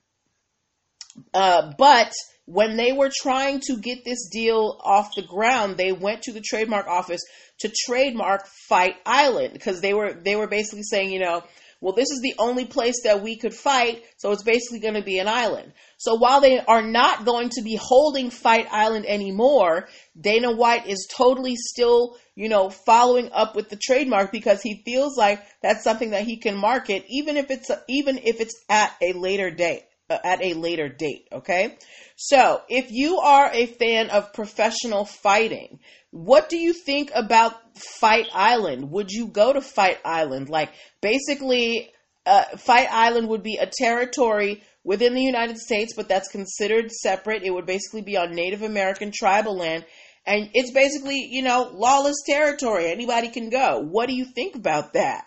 uh, 1.33 1.73
but 1.77 2.13
when 2.45 2.75
they 2.75 2.91
were 2.91 3.09
trying 3.21 3.61
to 3.61 3.77
get 3.77 4.03
this 4.03 4.29
deal 4.29 4.79
off 4.83 5.15
the 5.15 5.21
ground, 5.21 5.77
they 5.77 5.91
went 5.91 6.23
to 6.23 6.33
the 6.33 6.41
trademark 6.41 6.87
office 6.87 7.21
to 7.59 7.71
trademark 7.85 8.45
Fight 8.67 8.95
Island 9.05 9.53
because 9.53 9.81
they 9.81 9.93
were 9.93 10.13
they 10.13 10.35
were 10.35 10.47
basically 10.47 10.83
saying, 10.83 11.11
you 11.11 11.19
know, 11.19 11.43
well, 11.83 11.93
this 11.93 12.11
is 12.11 12.21
the 12.21 12.35
only 12.37 12.63
place 12.63 13.03
that 13.03 13.21
we 13.21 13.35
could 13.35 13.53
fight, 13.53 14.03
so 14.15 14.31
it's 14.31 14.43
basically 14.43 14.79
going 14.79 14.93
to 14.93 15.01
be 15.01 15.19
an 15.19 15.27
island. 15.27 15.73
So 15.97 16.15
while 16.15 16.39
they 16.39 16.59
are 16.59 16.81
not 16.81 17.25
going 17.25 17.49
to 17.49 17.61
be 17.61 17.75
holding 17.75 18.29
Fight 18.29 18.67
Island 18.71 19.05
anymore, 19.05 19.89
Dana 20.19 20.53
White 20.53 20.87
is 20.87 21.09
totally 21.13 21.57
still, 21.57 22.15
you 22.35 22.47
know, 22.47 22.69
following 22.69 23.31
up 23.33 23.53
with 23.53 23.69
the 23.69 23.75
trademark 23.75 24.31
because 24.31 24.61
he 24.61 24.81
feels 24.85 25.17
like 25.17 25.43
that's 25.61 25.83
something 25.83 26.11
that 26.11 26.23
he 26.23 26.37
can 26.37 26.55
market, 26.55 27.03
even 27.09 27.35
if 27.35 27.51
it's 27.51 27.69
even 27.89 28.17
if 28.17 28.39
it's 28.39 28.55
at 28.69 28.95
a 29.01 29.11
later 29.11 29.51
date. 29.51 29.83
Uh, 30.13 30.19
at 30.23 30.43
a 30.43 30.53
later 30.53 30.89
date, 30.89 31.27
okay? 31.31 31.77
So, 32.15 32.61
if 32.69 32.91
you 32.91 33.17
are 33.17 33.49
a 33.51 33.65
fan 33.65 34.09
of 34.11 34.33
professional 34.33 35.05
fighting, 35.05 35.79
what 36.11 36.49
do 36.49 36.57
you 36.57 36.73
think 36.73 37.11
about 37.15 37.53
Fight 37.99 38.27
Island? 38.33 38.91
Would 38.91 39.09
you 39.09 39.27
go 39.27 39.53
to 39.53 39.61
Fight 39.61 39.99
Island? 40.05 40.49
Like, 40.49 40.69
basically, 41.01 41.89
uh, 42.25 42.43
Fight 42.57 42.87
Island 42.91 43.27
would 43.29 43.41
be 43.41 43.57
a 43.59 43.71
territory 43.71 44.61
within 44.83 45.15
the 45.15 45.23
United 45.23 45.57
States, 45.57 45.93
but 45.95 46.07
that's 46.07 46.29
considered 46.29 46.91
separate. 46.91 47.43
It 47.43 47.53
would 47.53 47.65
basically 47.65 48.01
be 48.01 48.17
on 48.17 48.35
Native 48.35 48.61
American 48.61 49.11
tribal 49.11 49.57
land. 49.57 49.85
And 50.25 50.49
it's 50.53 50.71
basically, 50.71 51.27
you 51.29 51.41
know, 51.41 51.71
lawless 51.73 52.21
territory. 52.25 52.91
Anybody 52.91 53.29
can 53.29 53.49
go. 53.49 53.79
What 53.79 54.07
do 54.07 54.15
you 54.15 54.25
think 54.25 54.55
about 54.55 54.93
that? 54.93 55.25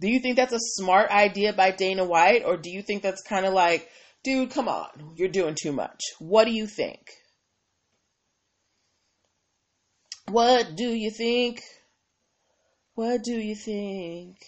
Do 0.00 0.08
you 0.08 0.20
think 0.20 0.36
that's 0.36 0.52
a 0.52 0.58
smart 0.60 1.10
idea 1.10 1.52
by 1.52 1.70
Dana 1.70 2.04
White? 2.04 2.42
Or 2.44 2.56
do 2.56 2.70
you 2.70 2.82
think 2.82 3.02
that's 3.02 3.22
kind 3.22 3.46
of 3.46 3.54
like, 3.54 3.88
dude, 4.24 4.50
come 4.50 4.68
on, 4.68 5.12
you're 5.16 5.28
doing 5.28 5.54
too 5.60 5.72
much? 5.72 6.00
What 6.18 6.46
do 6.46 6.50
you 6.50 6.66
think? 6.66 7.10
What 10.28 10.74
do 10.74 10.88
you 10.88 11.10
think? 11.10 11.62
What 12.94 13.22
do 13.22 13.34
you 13.34 13.54
think? 13.54 14.38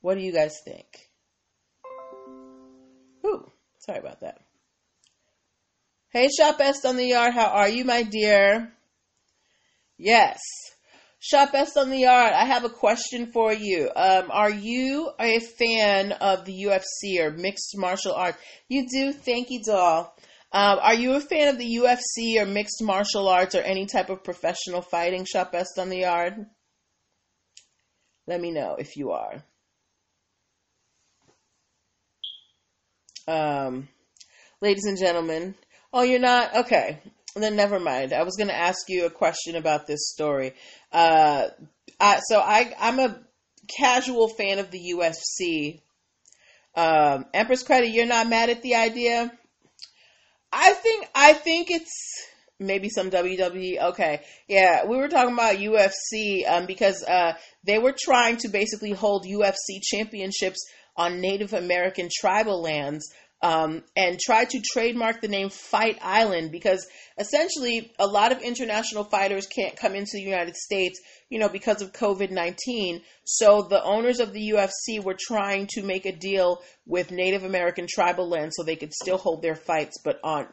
What 0.00 0.14
do 0.14 0.20
you 0.20 0.32
guys 0.32 0.56
think? 0.64 0.86
Ooh, 3.26 3.50
sorry 3.78 3.98
about 3.98 4.20
that. 4.20 4.40
Hey, 6.10 6.28
Shop 6.28 6.58
Best 6.58 6.86
on 6.86 6.96
the 6.96 7.06
Yard, 7.06 7.34
how 7.34 7.46
are 7.46 7.68
you, 7.68 7.84
my 7.84 8.02
dear? 8.02 8.72
Yes. 9.98 10.40
Shop 11.22 11.52
Best 11.52 11.76
on 11.76 11.90
the 11.90 11.98
Yard, 11.98 12.32
I 12.32 12.46
have 12.46 12.64
a 12.64 12.70
question 12.70 13.30
for 13.30 13.52
you. 13.52 13.90
Um, 13.94 14.30
are 14.30 14.50
you 14.50 15.10
a 15.20 15.38
fan 15.38 16.12
of 16.12 16.46
the 16.46 16.64
UFC 16.64 17.20
or 17.20 17.30
mixed 17.30 17.76
martial 17.76 18.14
arts? 18.14 18.38
You 18.68 18.88
do? 18.88 19.12
Thank 19.12 19.50
you, 19.50 19.60
doll. 19.62 20.14
Um, 20.50 20.78
are 20.80 20.94
you 20.94 21.12
a 21.12 21.20
fan 21.20 21.48
of 21.48 21.58
the 21.58 21.76
UFC 21.76 22.40
or 22.40 22.46
mixed 22.46 22.82
martial 22.82 23.28
arts 23.28 23.54
or 23.54 23.60
any 23.60 23.84
type 23.84 24.08
of 24.08 24.24
professional 24.24 24.80
fighting? 24.80 25.26
Shop 25.26 25.52
Best 25.52 25.78
on 25.78 25.90
the 25.90 25.98
Yard. 25.98 26.46
Let 28.26 28.40
me 28.40 28.50
know 28.50 28.76
if 28.78 28.96
you 28.96 29.10
are. 29.10 29.44
Um, 33.28 33.88
ladies 34.62 34.86
and 34.86 34.98
gentlemen. 34.98 35.54
Oh, 35.92 36.02
you're 36.02 36.18
not? 36.18 36.56
Okay. 36.56 36.98
Then 37.36 37.56
never 37.56 37.78
mind. 37.78 38.12
I 38.12 38.24
was 38.24 38.36
going 38.36 38.48
to 38.48 38.56
ask 38.56 38.88
you 38.88 39.06
a 39.06 39.10
question 39.10 39.56
about 39.56 39.86
this 39.86 40.10
story. 40.10 40.54
Uh, 40.92 41.48
I, 42.00 42.20
so 42.28 42.40
I, 42.40 42.74
I'm 42.78 42.98
a 42.98 43.20
casual 43.78 44.28
fan 44.28 44.58
of 44.58 44.70
the 44.70 44.92
UFC. 44.94 45.80
Um, 46.74 47.26
Empress 47.32 47.62
Credit, 47.62 47.90
you're 47.90 48.06
not 48.06 48.28
mad 48.28 48.50
at 48.50 48.62
the 48.62 48.74
idea? 48.74 49.32
I 50.52 50.72
think 50.72 51.06
I 51.14 51.32
think 51.32 51.68
it's 51.70 51.92
maybe 52.58 52.88
some 52.88 53.10
WWE. 53.10 53.90
Okay, 53.90 54.22
yeah, 54.48 54.84
we 54.84 54.96
were 54.96 55.08
talking 55.08 55.32
about 55.32 55.56
UFC 55.56 56.48
um, 56.48 56.66
because 56.66 57.04
uh, 57.04 57.34
they 57.64 57.78
were 57.78 57.94
trying 57.96 58.36
to 58.38 58.48
basically 58.48 58.92
hold 58.92 59.24
UFC 59.24 59.80
championships 59.82 60.58
on 60.96 61.20
Native 61.20 61.52
American 61.52 62.08
tribal 62.12 62.60
lands 62.60 63.08
um, 63.42 63.82
and 63.96 64.18
tried 64.18 64.50
to 64.50 64.60
trademark 64.72 65.20
the 65.20 65.28
name 65.28 65.48
Fight 65.48 65.98
Island 66.02 66.52
because 66.52 66.86
essentially 67.18 67.92
a 67.98 68.06
lot 68.06 68.32
of 68.32 68.42
international 68.42 69.04
fighters 69.04 69.46
can't 69.46 69.76
come 69.76 69.94
into 69.94 70.12
the 70.14 70.22
United 70.22 70.56
States, 70.56 71.00
you 71.30 71.38
know, 71.38 71.48
because 71.48 71.80
of 71.80 71.92
COVID 71.92 72.30
19. 72.30 73.00
So 73.24 73.62
the 73.62 73.82
owners 73.82 74.20
of 74.20 74.32
the 74.32 74.50
UFC 74.50 75.02
were 75.02 75.16
trying 75.18 75.68
to 75.70 75.82
make 75.82 76.04
a 76.04 76.12
deal 76.12 76.62
with 76.86 77.10
Native 77.10 77.44
American 77.44 77.86
tribal 77.88 78.28
lands 78.28 78.56
so 78.56 78.62
they 78.62 78.76
could 78.76 78.92
still 78.92 79.18
hold 79.18 79.42
their 79.42 79.56
fights, 79.56 79.98
but 80.04 80.20
on 80.22 80.46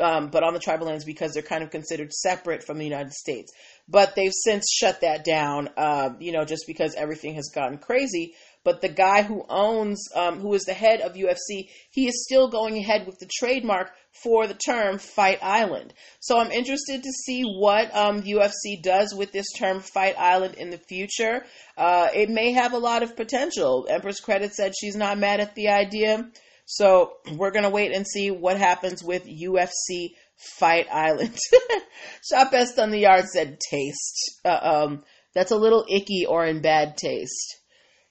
um, 0.00 0.28
but 0.28 0.42
on 0.42 0.54
the 0.54 0.58
tribal 0.58 0.86
lands 0.86 1.04
because 1.04 1.32
they're 1.32 1.42
kind 1.42 1.62
of 1.62 1.70
considered 1.70 2.12
separate 2.12 2.64
from 2.64 2.78
the 2.78 2.84
United 2.84 3.12
States. 3.12 3.52
But 3.88 4.14
they've 4.14 4.32
since 4.32 4.64
shut 4.72 5.02
that 5.02 5.24
down, 5.24 5.68
uh, 5.76 6.10
you 6.18 6.32
know, 6.32 6.44
just 6.44 6.64
because 6.66 6.94
everything 6.94 7.34
has 7.34 7.50
gotten 7.54 7.78
crazy. 7.78 8.34
But 8.64 8.80
the 8.80 8.88
guy 8.88 9.22
who 9.22 9.44
owns, 9.48 10.08
um, 10.14 10.40
who 10.40 10.54
is 10.54 10.62
the 10.62 10.74
head 10.74 11.00
of 11.00 11.14
UFC, 11.14 11.68
he 11.90 12.06
is 12.06 12.24
still 12.24 12.48
going 12.48 12.78
ahead 12.78 13.06
with 13.06 13.18
the 13.18 13.28
trademark 13.38 13.90
for 14.22 14.46
the 14.46 14.54
term 14.54 14.98
Fight 14.98 15.42
Island. 15.42 15.94
So 16.20 16.38
I'm 16.38 16.52
interested 16.52 17.02
to 17.02 17.10
see 17.10 17.42
what 17.42 17.94
um, 17.96 18.22
UFC 18.22 18.80
does 18.82 19.14
with 19.14 19.32
this 19.32 19.50
term 19.58 19.80
Fight 19.80 20.16
Island 20.18 20.54
in 20.54 20.70
the 20.70 20.78
future. 20.78 21.44
Uh, 21.76 22.08
it 22.14 22.28
may 22.28 22.52
have 22.52 22.72
a 22.72 22.78
lot 22.78 23.02
of 23.02 23.16
potential. 23.16 23.86
Empress 23.88 24.20
Credit 24.20 24.52
said 24.52 24.72
she's 24.78 24.96
not 24.96 25.18
mad 25.18 25.40
at 25.40 25.54
the 25.54 25.68
idea. 25.68 26.30
So 26.66 27.14
we're 27.36 27.50
going 27.50 27.64
to 27.64 27.70
wait 27.70 27.92
and 27.92 28.06
see 28.06 28.30
what 28.30 28.56
happens 28.56 29.02
with 29.02 29.26
UFC 29.26 30.14
Fight 30.58 30.86
Island. 30.92 31.36
Shop 32.30 32.52
on 32.78 32.90
the 32.90 32.98
Yard 32.98 33.26
said 33.26 33.58
taste. 33.70 34.40
Uh, 34.44 34.58
um, 34.62 35.04
that's 35.34 35.50
a 35.50 35.56
little 35.56 35.84
icky 35.88 36.26
or 36.26 36.44
in 36.44 36.60
bad 36.60 36.96
taste. 36.96 37.58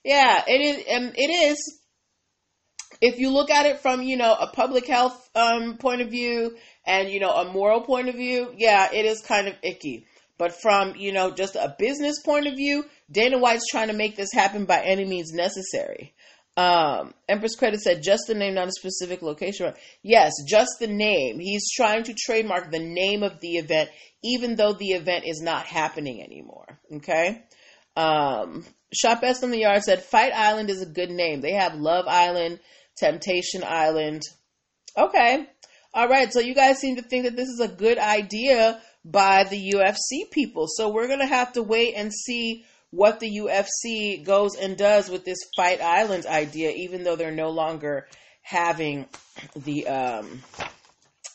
Yeah, 0.04 0.44
it 0.48 0.62
is. 0.62 0.78
Um, 0.96 1.12
it 1.16 1.30
is. 1.30 1.80
If 3.02 3.18
you 3.18 3.32
look 3.32 3.50
at 3.50 3.66
it 3.66 3.80
from 3.80 4.02
you 4.02 4.18
know 4.18 4.34
a 4.34 4.48
public 4.48 4.88
health 4.88 5.30
um, 5.36 5.78
point 5.78 6.02
of 6.02 6.10
view 6.10 6.56
and 6.86 7.10
you 7.10 7.20
know 7.20 7.32
a 7.32 7.52
moral 7.52 7.82
point 7.82 8.10
of 8.10 8.16
view, 8.16 8.54
yeah, 8.58 8.90
it 8.92 9.06
is 9.06 9.22
kind 9.22 9.48
of 9.48 9.56
icky. 9.64 10.06
But 10.38 10.60
from 10.60 10.96
you 10.96 11.12
know 11.14 11.32
just 11.32 11.56
a 11.56 11.76
business 11.78 12.20
point 12.24 12.48
of 12.48 12.56
view, 12.56 12.86
Dana 13.12 13.38
White's 13.38 13.68
trying 13.70 13.90
to 13.90 13.94
make 13.94 14.16
this 14.16 14.34
happen 14.34 14.66
by 14.66 14.82
any 14.82 15.06
means 15.06 15.32
necessary. 15.34 16.14
Um, 16.58 17.14
Empress 17.30 17.56
Credit 17.56 17.80
said 17.80 18.04
just 18.04 18.24
the 18.28 18.36
name, 18.36 18.56
not 18.56 18.68
a 18.68 18.72
specific 18.72 19.22
location. 19.22 19.74
Yes, 20.04 20.34
just 20.48 20.72
the 20.80 20.88
name. 20.88 21.40
He's 21.40 21.72
trying 21.72 22.04
to 22.04 22.14
trademark 22.14 22.72
the 22.72 22.80
name 22.80 23.24
of 23.24 23.40
the 23.40 23.58
event, 23.58 23.90
even 24.24 24.56
though 24.56 24.74
the 24.74 24.90
event 24.90 25.24
is 25.26 25.42
not 25.42 25.66
happening 25.66 26.22
anymore. 26.22 26.80
Okay. 26.94 27.44
Um, 27.96 28.66
Shop 28.94 29.22
Best 29.22 29.44
on 29.44 29.52
the 29.52 29.60
Yard 29.60 29.84
said 29.84 30.04
Fight 30.04 30.34
Island 30.34 30.70
is 30.70 30.82
a 30.82 30.86
good 30.86 31.10
name. 31.10 31.42
They 31.42 31.54
have 31.54 31.76
Love 31.76 32.08
Island, 32.08 32.60
Temptation 32.98 33.64
Island. 33.64 34.24
Okay. 34.98 35.48
All 35.94 36.08
right. 36.08 36.32
So 36.32 36.40
you 36.40 36.54
guys 36.54 36.80
seem 36.80 36.98
to 36.98 37.02
think 37.02 37.26
that 37.26 37.36
this 37.36 37.48
is 37.48 37.60
a 37.60 37.68
good 37.68 37.98
idea 37.98 38.82
by 39.04 39.46
the 39.46 39.72
UFC 39.72 40.30
people. 40.32 40.68
So 40.68 40.90
we're 40.90 41.08
going 41.08 41.20
to 41.20 41.26
have 41.26 41.54
to 41.54 41.64
wait 41.64 41.96
and 41.96 42.14
see 42.14 42.66
what 42.92 43.22
the 43.22 43.40
UFC 43.40 44.24
goes 44.24 44.56
and 44.56 44.78
does 44.78 45.10
with 45.10 45.24
this 45.24 45.40
Fight 45.56 45.82
Island 45.82 46.26
idea, 46.26 46.72
even 46.72 47.04
though 47.04 47.16
they're 47.16 47.32
no 47.32 47.50
longer 47.50 48.08
having 48.42 49.08
the 49.56 49.88
um, 49.88 50.42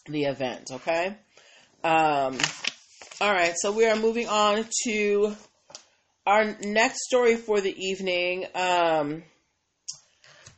the 0.07 0.25
event. 0.25 0.71
Okay. 0.71 1.17
Um, 1.83 2.39
all 3.21 3.33
right. 3.33 3.55
So 3.57 3.73
we 3.73 3.87
are 3.87 3.97
moving 3.97 4.29
on 4.29 4.67
to 4.85 5.35
our 6.27 6.57
next 6.63 7.05
story 7.05 7.37
for 7.37 7.61
the 7.61 7.75
evening. 7.77 8.47
Um, 8.55 9.23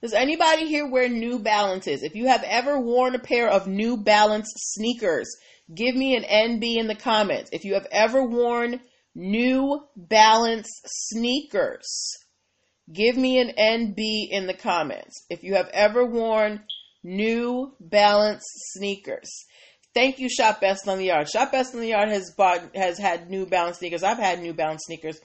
does 0.01 0.15
anybody 0.15 0.67
here 0.67 0.87
wear 0.87 1.09
New 1.09 1.39
Balances? 1.39 2.03
If 2.03 2.15
you 2.15 2.27
have 2.27 2.43
ever 2.45 2.81
worn 2.81 3.15
a 3.15 3.19
pair 3.19 3.49
of 3.49 3.67
New 3.67 3.97
Balance 3.97 4.53
sneakers, 4.57 5.29
give 5.75 5.95
me 5.95 6.17
an 6.17 6.25
NB 6.25 6.79
in 6.79 6.87
the 6.87 6.95
comments. 6.95 7.51
If 7.53 7.65
you 7.65 7.75
have 7.75 7.87
ever 7.91 8.25
worn 8.25 8.81
New 9.19 9.83
Balance 9.97 10.69
sneakers. 10.87 12.17
Give 12.93 13.17
me 13.17 13.41
an 13.41 13.53
NB 13.59 14.29
in 14.31 14.47
the 14.47 14.55
comments 14.55 15.27
if 15.29 15.43
you 15.43 15.55
have 15.55 15.69
ever 15.73 16.07
worn 16.07 16.63
New 17.03 17.75
Balance 17.81 18.45
sneakers. 18.73 19.29
Thank 19.93 20.21
you, 20.21 20.29
Shop 20.29 20.61
Best 20.61 20.87
on 20.87 20.99
the 20.99 21.07
Yard. 21.07 21.29
Shop 21.29 21.51
Best 21.51 21.75
on 21.75 21.81
the 21.81 21.89
Yard 21.89 22.09
has 22.11 22.33
bought 22.37 22.61
has 22.77 22.97
had 22.97 23.29
New 23.29 23.45
Balance 23.45 23.79
sneakers. 23.79 24.05
I've 24.05 24.19
had 24.19 24.41
New 24.41 24.55
Balance 24.55 24.85
sneakers. 24.87 25.19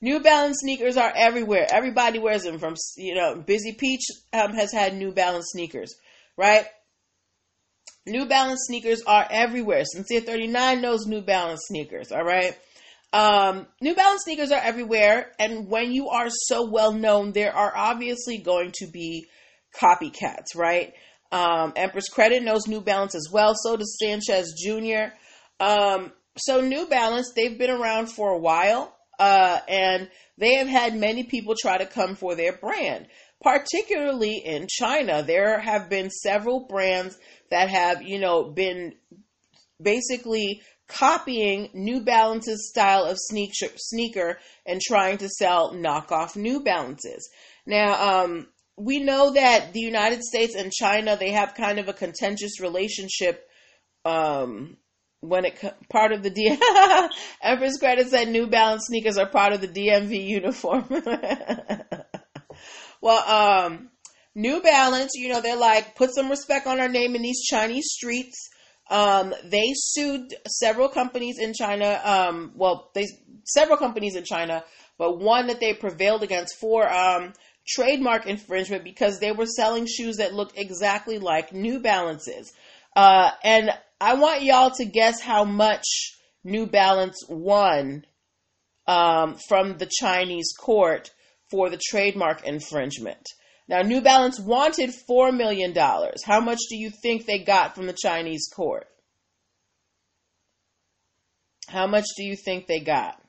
New 0.00 0.20
Balance 0.20 0.58
sneakers 0.60 0.96
are 0.96 1.12
everywhere. 1.14 1.66
Everybody 1.70 2.18
wears 2.18 2.42
them. 2.42 2.58
From 2.58 2.74
you 2.96 3.14
know, 3.14 3.36
Busy 3.36 3.72
Peach 3.72 4.04
um, 4.32 4.52
has 4.52 4.72
had 4.72 4.96
New 4.96 5.12
Balance 5.12 5.48
sneakers, 5.50 5.94
right? 6.36 6.66
New 8.06 8.26
Balance 8.26 8.60
sneakers 8.66 9.02
are 9.06 9.26
everywhere. 9.30 9.84
Sincere 9.84 10.20
39 10.20 10.80
knows 10.80 11.06
New 11.06 11.20
Balance 11.20 11.62
sneakers, 11.66 12.12
all 12.12 12.24
right? 12.24 12.56
Um, 13.12 13.66
New 13.80 13.94
Balance 13.94 14.22
sneakers 14.24 14.52
are 14.52 14.60
everywhere, 14.60 15.32
and 15.38 15.68
when 15.68 15.92
you 15.92 16.08
are 16.08 16.28
so 16.30 16.68
well 16.70 16.92
known, 16.92 17.32
there 17.32 17.54
are 17.54 17.74
obviously 17.76 18.38
going 18.38 18.72
to 18.76 18.86
be 18.86 19.26
copycats, 19.80 20.54
right? 20.54 20.92
Um, 21.32 21.72
Empress 21.76 22.08
Credit 22.08 22.42
knows 22.42 22.66
New 22.66 22.80
Balance 22.80 23.14
as 23.14 23.28
well. 23.30 23.54
So 23.54 23.76
does 23.76 23.98
Sanchez 23.98 24.54
Jr. 24.62 25.12
Um, 25.60 26.12
so 26.36 26.60
New 26.60 26.86
Balance, 26.86 27.32
they've 27.34 27.58
been 27.58 27.70
around 27.70 28.06
for 28.06 28.30
a 28.30 28.38
while, 28.38 28.94
uh, 29.18 29.58
and 29.68 30.08
they 30.36 30.54
have 30.54 30.68
had 30.68 30.94
many 30.94 31.24
people 31.24 31.54
try 31.60 31.78
to 31.78 31.86
come 31.86 32.14
for 32.14 32.34
their 32.34 32.52
brand, 32.52 33.06
particularly 33.42 34.36
in 34.44 34.66
China. 34.68 35.22
There 35.22 35.58
have 35.58 35.88
been 35.88 36.10
several 36.10 36.66
brands 36.68 37.18
that 37.50 37.68
have, 37.68 38.02
you 38.02 38.20
know, 38.20 38.44
been 38.44 38.94
basically 39.80 40.62
copying 40.88 41.70
New 41.74 42.00
Balance's 42.00 42.68
style 42.70 43.04
of 43.04 43.18
sneaker, 43.18 43.68
sneaker 43.76 44.38
and 44.66 44.80
trying 44.80 45.18
to 45.18 45.28
sell 45.28 45.74
knockoff 45.74 46.34
New 46.36 46.60
Balances. 46.60 47.28
Now, 47.66 48.22
um, 48.22 48.48
we 48.76 49.00
know 49.00 49.32
that 49.34 49.72
the 49.72 49.80
United 49.80 50.22
States 50.22 50.54
and 50.54 50.72
China 50.72 51.16
they 51.16 51.32
have 51.32 51.54
kind 51.54 51.78
of 51.78 51.88
a 51.88 51.92
contentious 51.92 52.60
relationship. 52.60 53.46
Um, 54.04 54.78
when 55.20 55.44
it 55.44 55.58
part 55.90 56.12
of 56.12 56.22
the 56.22 56.30
D 56.30 56.48
Empress 57.42 57.78
Credit 57.78 58.08
said 58.08 58.28
New 58.28 58.46
Balance 58.46 58.86
sneakers 58.86 59.18
are 59.18 59.28
part 59.28 59.52
of 59.52 59.60
the 59.60 59.68
DMV 59.68 60.26
uniform. 60.26 60.86
well, 63.00 63.66
um, 63.66 63.90
New 64.34 64.62
Balance, 64.62 65.12
you 65.14 65.28
know, 65.28 65.40
they're 65.40 65.56
like 65.56 65.96
put 65.96 66.14
some 66.14 66.30
respect 66.30 66.66
on 66.66 66.80
our 66.80 66.88
name 66.88 67.16
in 67.16 67.22
these 67.22 67.44
Chinese 67.44 67.88
streets. 67.88 68.48
Um, 68.90 69.34
they 69.44 69.72
sued 69.74 70.34
several 70.46 70.88
companies 70.88 71.38
in 71.38 71.52
China. 71.52 72.00
Um, 72.02 72.52
well, 72.54 72.90
they 72.94 73.06
several 73.44 73.76
companies 73.76 74.16
in 74.16 74.24
China, 74.24 74.64
but 74.98 75.18
one 75.18 75.48
that 75.48 75.60
they 75.60 75.74
prevailed 75.74 76.22
against 76.22 76.54
for 76.60 76.88
um, 76.88 77.32
trademark 77.66 78.26
infringement 78.26 78.84
because 78.84 79.18
they 79.18 79.32
were 79.32 79.46
selling 79.46 79.86
shoes 79.86 80.16
that 80.16 80.32
looked 80.32 80.56
exactly 80.56 81.18
like 81.18 81.52
New 81.52 81.80
Balances. 81.80 82.52
Uh, 82.98 83.30
and 83.44 83.70
I 84.00 84.14
want 84.14 84.42
y'all 84.42 84.72
to 84.72 84.84
guess 84.84 85.20
how 85.20 85.44
much 85.44 85.84
New 86.42 86.66
Balance 86.66 87.22
won 87.28 88.04
um, 88.88 89.36
from 89.46 89.78
the 89.78 89.88
Chinese 89.88 90.52
court 90.58 91.12
for 91.48 91.70
the 91.70 91.80
trademark 91.90 92.44
infringement. 92.44 93.24
Now, 93.68 93.82
New 93.82 94.00
Balance 94.00 94.40
wanted 94.40 94.90
$4 95.08 95.32
million. 95.32 95.72
How 96.24 96.40
much 96.40 96.58
do 96.68 96.76
you 96.76 96.90
think 96.90 97.24
they 97.24 97.38
got 97.38 97.76
from 97.76 97.86
the 97.86 97.96
Chinese 97.96 98.48
court? 98.52 98.88
How 101.68 101.86
much 101.86 102.06
do 102.16 102.24
you 102.24 102.34
think 102.34 102.66
they 102.66 102.80
got? 102.80 103.22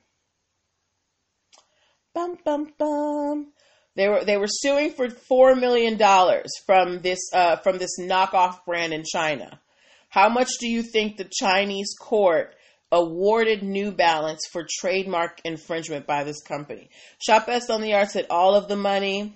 Bum 2.15 2.38
bum 2.43 2.73
bum. 2.75 3.53
They 3.99 4.07
were 4.07 4.23
they 4.23 4.38
were 4.38 4.47
suing 4.47 4.91
for 4.91 5.09
four 5.09 5.55
million 5.55 5.97
dollars 5.97 6.47
from 6.65 7.01
this 7.01 7.19
uh, 7.33 7.57
from 7.57 7.79
this 7.79 7.99
knockoff 7.99 8.63
brand 8.65 8.93
in 8.93 9.03
China. 9.03 9.59
How 10.07 10.29
much 10.29 10.47
do 10.62 10.69
you 10.69 10.83
think 10.83 11.17
the 11.17 11.29
Chinese 11.29 11.93
court 11.99 12.55
awarded 12.93 13.62
New 13.62 13.91
Balance 13.91 14.47
for 14.53 14.65
trademark 14.79 15.41
infringement 15.43 16.07
by 16.07 16.23
this 16.23 16.41
company? 16.41 16.89
Shop 17.21 17.45
Best 17.47 17.69
on 17.69 17.81
the 17.81 17.89
Yard 17.89 18.09
said 18.09 18.27
all 18.29 18.55
of 18.55 18.69
the 18.69 18.77
money. 18.77 19.33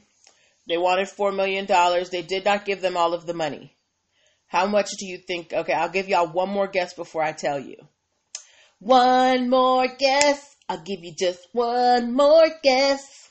They 0.70 0.78
wanted 0.78 1.10
$4 1.10 1.36
million. 1.36 1.66
They 2.10 2.22
did 2.22 2.46
not 2.46 2.64
give 2.64 2.80
them 2.80 2.96
all 2.96 3.14
of 3.14 3.26
the 3.26 3.34
money. 3.34 3.76
How 4.48 4.66
much 4.66 4.92
do 4.98 5.06
you 5.06 5.18
think? 5.18 5.52
Okay, 5.52 5.74
I'll 5.74 5.90
give 5.90 6.08
y'all 6.08 6.32
one 6.32 6.50
more 6.50 6.68
guess 6.68 6.94
before 6.94 7.22
I 7.22 7.34
tell 7.34 7.60
you. 7.60 7.76
One 8.80 9.50
more 9.50 9.88
guess. 10.00 10.56
I'll 10.70 10.82
give 10.82 11.04
you 11.04 11.14
just 11.20 11.42
one 11.52 12.14
more 12.14 12.48
guess. 12.64 13.24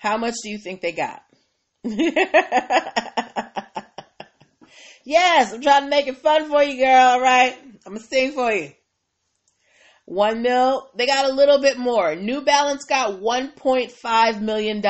How 0.00 0.16
much 0.16 0.36
do 0.42 0.48
you 0.48 0.56
think 0.56 0.80
they 0.80 0.92
got? 0.92 1.22
yes, 5.04 5.52
I'm 5.52 5.60
trying 5.60 5.82
to 5.82 5.90
make 5.90 6.06
it 6.06 6.16
fun 6.16 6.48
for 6.48 6.62
you, 6.62 6.82
girl, 6.82 7.02
all 7.02 7.20
right? 7.20 7.54
I'm 7.84 7.98
to 7.98 8.00
sing 8.00 8.32
for 8.32 8.50
you. 8.50 8.72
One 10.06 10.40
mil, 10.40 10.90
they 10.96 11.06
got 11.06 11.30
a 11.30 11.34
little 11.34 11.60
bit 11.60 11.76
more. 11.76 12.16
New 12.16 12.40
Balance 12.40 12.86
got 12.86 13.20
$1.5 13.20 14.40
million. 14.40 14.82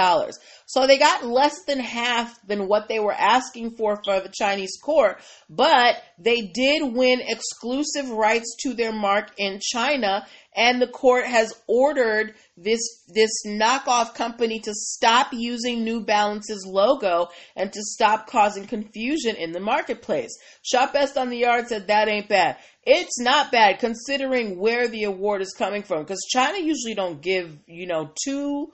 So 0.67 0.87
they 0.87 0.97
got 0.97 1.27
less 1.27 1.65
than 1.67 1.81
half 1.81 2.41
than 2.47 2.69
what 2.69 2.87
they 2.89 3.01
were 3.01 3.13
asking 3.13 3.73
for 3.73 4.01
for 4.05 4.21
the 4.21 4.33
Chinese 4.33 4.79
court, 4.81 5.21
but 5.49 5.97
they 6.21 6.53
did 6.55 6.95
win 6.95 7.21
exclusive 7.27 8.11
rights 8.11 8.55
to 8.63 8.75
their 8.75 8.93
mark 8.93 9.33
in 9.37 9.59
China 9.61 10.25
and 10.55 10.83
the 10.83 10.87
court 10.87 11.27
has 11.27 11.55
ordered 11.67 12.35
this 12.57 12.81
this 13.09 13.31
knockoff 13.47 14.15
company 14.15 14.59
to 14.61 14.75
stop 14.75 15.33
using 15.33 15.85
New 15.85 16.01
Balance's 16.01 16.67
logo 16.67 17.29
and 17.55 17.73
to 17.73 17.81
stop 17.83 18.27
causing 18.27 18.67
confusion 18.67 19.37
in 19.37 19.53
the 19.53 19.61
marketplace. 19.61 20.37
Shop 20.63 20.93
Best 20.93 21.17
on 21.17 21.31
the 21.31 21.39
Yard 21.39 21.69
said 21.69 21.87
that 21.87 22.09
ain't 22.09 22.29
bad. 22.29 22.57
It's 22.85 23.21
not 23.21 23.53
bad 23.53 23.79
considering 23.79 24.59
where 24.59 24.89
the 24.89 25.05
award 25.05 25.43
is 25.43 25.55
coming 25.57 25.83
from 25.83 26.03
because 26.03 26.27
China 26.29 26.59
usually 26.59 26.95
don't 26.95 27.21
give, 27.21 27.57
you 27.67 27.87
know, 27.87 28.13
two 28.25 28.73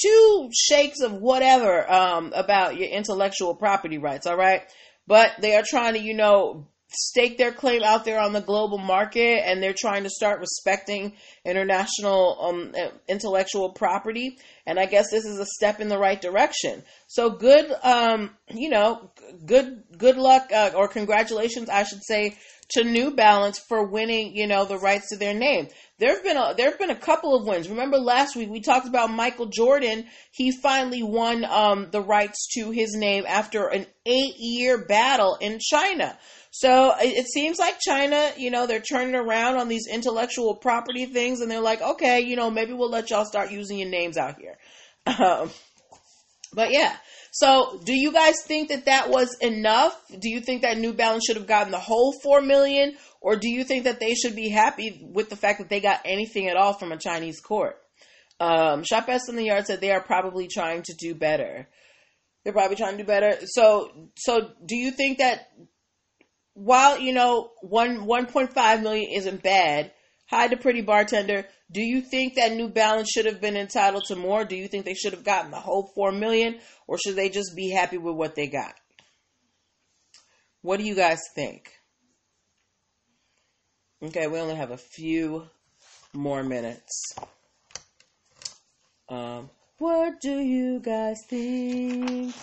two 0.00 0.50
shakes 0.54 1.00
of 1.00 1.12
whatever 1.12 1.90
um, 1.90 2.32
about 2.34 2.76
your 2.76 2.88
intellectual 2.88 3.54
property 3.54 3.98
rights, 3.98 4.26
all 4.26 4.36
right? 4.36 4.62
But 5.06 5.32
they 5.40 5.56
are 5.56 5.64
trying 5.66 5.94
to, 5.94 6.00
you 6.00 6.14
know, 6.14 6.66
stake 6.88 7.36
their 7.36 7.52
claim 7.52 7.82
out 7.82 8.04
there 8.04 8.20
on 8.20 8.32
the 8.32 8.40
global 8.40 8.78
market 8.78 9.42
and 9.44 9.62
they're 9.62 9.74
trying 9.76 10.04
to 10.04 10.10
start 10.10 10.40
respecting 10.40 11.12
international 11.44 12.38
um, 12.40 12.74
intellectual 13.08 13.70
property. 13.72 14.38
and 14.66 14.78
I 14.78 14.86
guess 14.86 15.10
this 15.10 15.24
is 15.24 15.38
a 15.38 15.46
step 15.46 15.80
in 15.80 15.88
the 15.88 15.98
right 15.98 16.20
direction. 16.20 16.82
So 17.08 17.30
good, 17.30 17.72
um, 17.82 18.30
you 18.48 18.68
know, 18.68 19.10
good 19.44 19.82
good 19.96 20.16
luck 20.16 20.50
uh, 20.52 20.72
or 20.74 20.88
congratulations, 20.88 21.68
I 21.68 21.82
should 21.82 22.04
say, 22.04 22.36
to 22.70 22.84
New 22.84 23.12
Balance 23.12 23.58
for 23.58 23.86
winning, 23.86 24.34
you 24.34 24.46
know, 24.46 24.64
the 24.64 24.78
rights 24.78 25.08
to 25.10 25.16
their 25.16 25.34
name. 25.34 25.68
There've 25.98 26.22
been 26.22 26.36
a 26.36 26.54
there've 26.56 26.78
been 26.78 26.90
a 26.90 26.96
couple 26.96 27.34
of 27.34 27.46
wins. 27.46 27.68
Remember 27.68 27.96
last 27.96 28.36
week 28.36 28.50
we 28.50 28.60
talked 28.60 28.86
about 28.86 29.10
Michael 29.10 29.46
Jordan. 29.46 30.06
He 30.30 30.52
finally 30.52 31.02
won 31.02 31.44
um, 31.44 31.88
the 31.90 32.02
rights 32.02 32.48
to 32.54 32.70
his 32.70 32.94
name 32.94 33.24
after 33.26 33.68
an 33.68 33.86
eight 34.04 34.34
year 34.38 34.84
battle 34.84 35.36
in 35.40 35.58
China. 35.60 36.18
So 36.58 36.94
it 36.98 37.26
seems 37.26 37.58
like 37.58 37.78
China, 37.80 38.32
you 38.38 38.50
know, 38.50 38.66
they're 38.66 38.80
turning 38.80 39.14
around 39.14 39.56
on 39.56 39.68
these 39.68 39.86
intellectual 39.86 40.54
property 40.54 41.04
things, 41.04 41.42
and 41.42 41.50
they're 41.50 41.60
like, 41.60 41.82
okay, 41.82 42.20
you 42.20 42.34
know, 42.34 42.50
maybe 42.50 42.72
we'll 42.72 42.88
let 42.88 43.10
y'all 43.10 43.26
start 43.26 43.50
using 43.50 43.78
your 43.78 43.90
names 43.90 44.16
out 44.16 44.36
here. 44.40 44.56
Um, 45.06 45.50
but 46.52 46.72
yeah, 46.72 46.96
so 47.30 47.80
do 47.84 47.92
you 47.92 48.10
guys 48.10 48.42
think 48.44 48.70
that 48.70 48.86
that 48.86 49.08
was 49.08 49.36
enough? 49.40 49.94
Do 50.08 50.28
you 50.28 50.40
think 50.40 50.62
that 50.62 50.78
New 50.78 50.94
Balance 50.94 51.24
should 51.26 51.36
have 51.36 51.46
gotten 51.46 51.70
the 51.70 51.78
whole 51.78 52.12
four 52.22 52.40
million, 52.40 52.96
or 53.20 53.36
do 53.36 53.48
you 53.48 53.62
think 53.62 53.84
that 53.84 54.00
they 54.00 54.14
should 54.14 54.34
be 54.34 54.48
happy 54.48 55.06
with 55.12 55.28
the 55.28 55.36
fact 55.36 55.58
that 55.58 55.68
they 55.68 55.80
got 55.80 56.00
anything 56.04 56.48
at 56.48 56.56
all 56.56 56.72
from 56.72 56.90
a 56.90 56.96
Chinese 56.96 57.38
court? 57.38 57.76
Um, 58.40 58.82
Shop 58.82 59.08
S 59.08 59.28
in 59.28 59.36
the 59.36 59.44
Yard 59.44 59.66
said 59.66 59.80
they 59.80 59.92
are 59.92 60.02
probably 60.02 60.48
trying 60.48 60.82
to 60.86 60.94
do 60.98 61.14
better. 61.14 61.68
They're 62.42 62.52
probably 62.52 62.76
trying 62.76 62.96
to 62.96 63.04
do 63.04 63.06
better. 63.06 63.38
So, 63.44 63.92
so 64.16 64.50
do 64.64 64.74
you 64.74 64.90
think 64.90 65.18
that 65.18 65.48
while 66.56 66.98
you 66.98 67.12
know 67.12 67.50
one 67.60 68.06
1.5 68.06 68.82
million 68.82 69.10
isn't 69.12 69.42
bad, 69.42 69.92
hi 70.26 70.48
to 70.48 70.56
pretty 70.56 70.80
bartender. 70.80 71.46
Do 71.70 71.82
you 71.82 72.00
think 72.00 72.36
that 72.36 72.52
New 72.52 72.68
Balance 72.68 73.10
should 73.10 73.26
have 73.26 73.40
been 73.40 73.56
entitled 73.56 74.04
to 74.06 74.16
more? 74.16 74.44
Do 74.44 74.56
you 74.56 74.66
think 74.66 74.84
they 74.84 74.94
should 74.94 75.12
have 75.12 75.24
gotten 75.24 75.50
the 75.50 75.60
whole 75.60 75.92
four 75.94 76.12
million, 76.12 76.58
or 76.86 76.96
should 76.98 77.14
they 77.14 77.28
just 77.28 77.54
be 77.54 77.70
happy 77.70 77.98
with 77.98 78.14
what 78.14 78.34
they 78.34 78.46
got? 78.46 78.74
What 80.62 80.78
do 80.78 80.84
you 80.84 80.94
guys 80.94 81.20
think? 81.34 81.70
Okay, 84.02 84.26
we 84.26 84.38
only 84.38 84.54
have 84.56 84.70
a 84.70 84.78
few 84.78 85.46
more 86.14 86.42
minutes. 86.42 87.14
Um, 89.08 89.50
what 89.78 90.20
do 90.22 90.38
you 90.38 90.80
guys 90.80 91.22
think? 91.28 92.34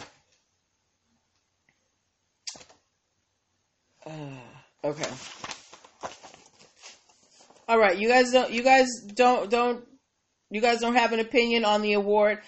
Uh, 4.05 4.09
okay. 4.83 5.09
All 7.67 7.79
right, 7.79 7.97
you 7.97 8.07
guys 8.07 8.31
don't. 8.31 8.51
You 8.51 8.63
guys 8.63 8.87
don't. 9.13 9.49
Don't. 9.49 9.85
You 10.49 10.61
guys 10.61 10.79
don't 10.79 10.95
have 10.95 11.13
an 11.13 11.19
opinion 11.19 11.65
on 11.65 11.81
the 11.81 11.93
award. 11.93 12.39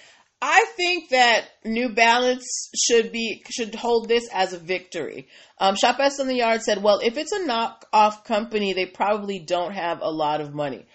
I 0.42 0.66
think 0.76 1.10
that 1.10 1.46
New 1.64 1.90
Balance 1.90 2.70
should 2.76 3.12
be 3.12 3.44
should 3.50 3.74
hold 3.74 4.08
this 4.08 4.28
as 4.32 4.54
a 4.54 4.60
victory. 4.60 5.28
Um, 5.58 5.76
Shop 5.76 6.00
S 6.00 6.20
in 6.20 6.28
the 6.28 6.36
Yard 6.36 6.62
said, 6.62 6.84
"Well, 6.84 7.00
if 7.00 7.18
it's 7.18 7.32
a 7.32 7.40
knockoff 7.40 8.26
company, 8.26 8.74
they 8.74 8.86
probably 8.86 9.40
don't 9.40 9.72
have 9.72 10.02
a 10.02 10.12
lot 10.12 10.42
of 10.42 10.54
money." 10.54 10.86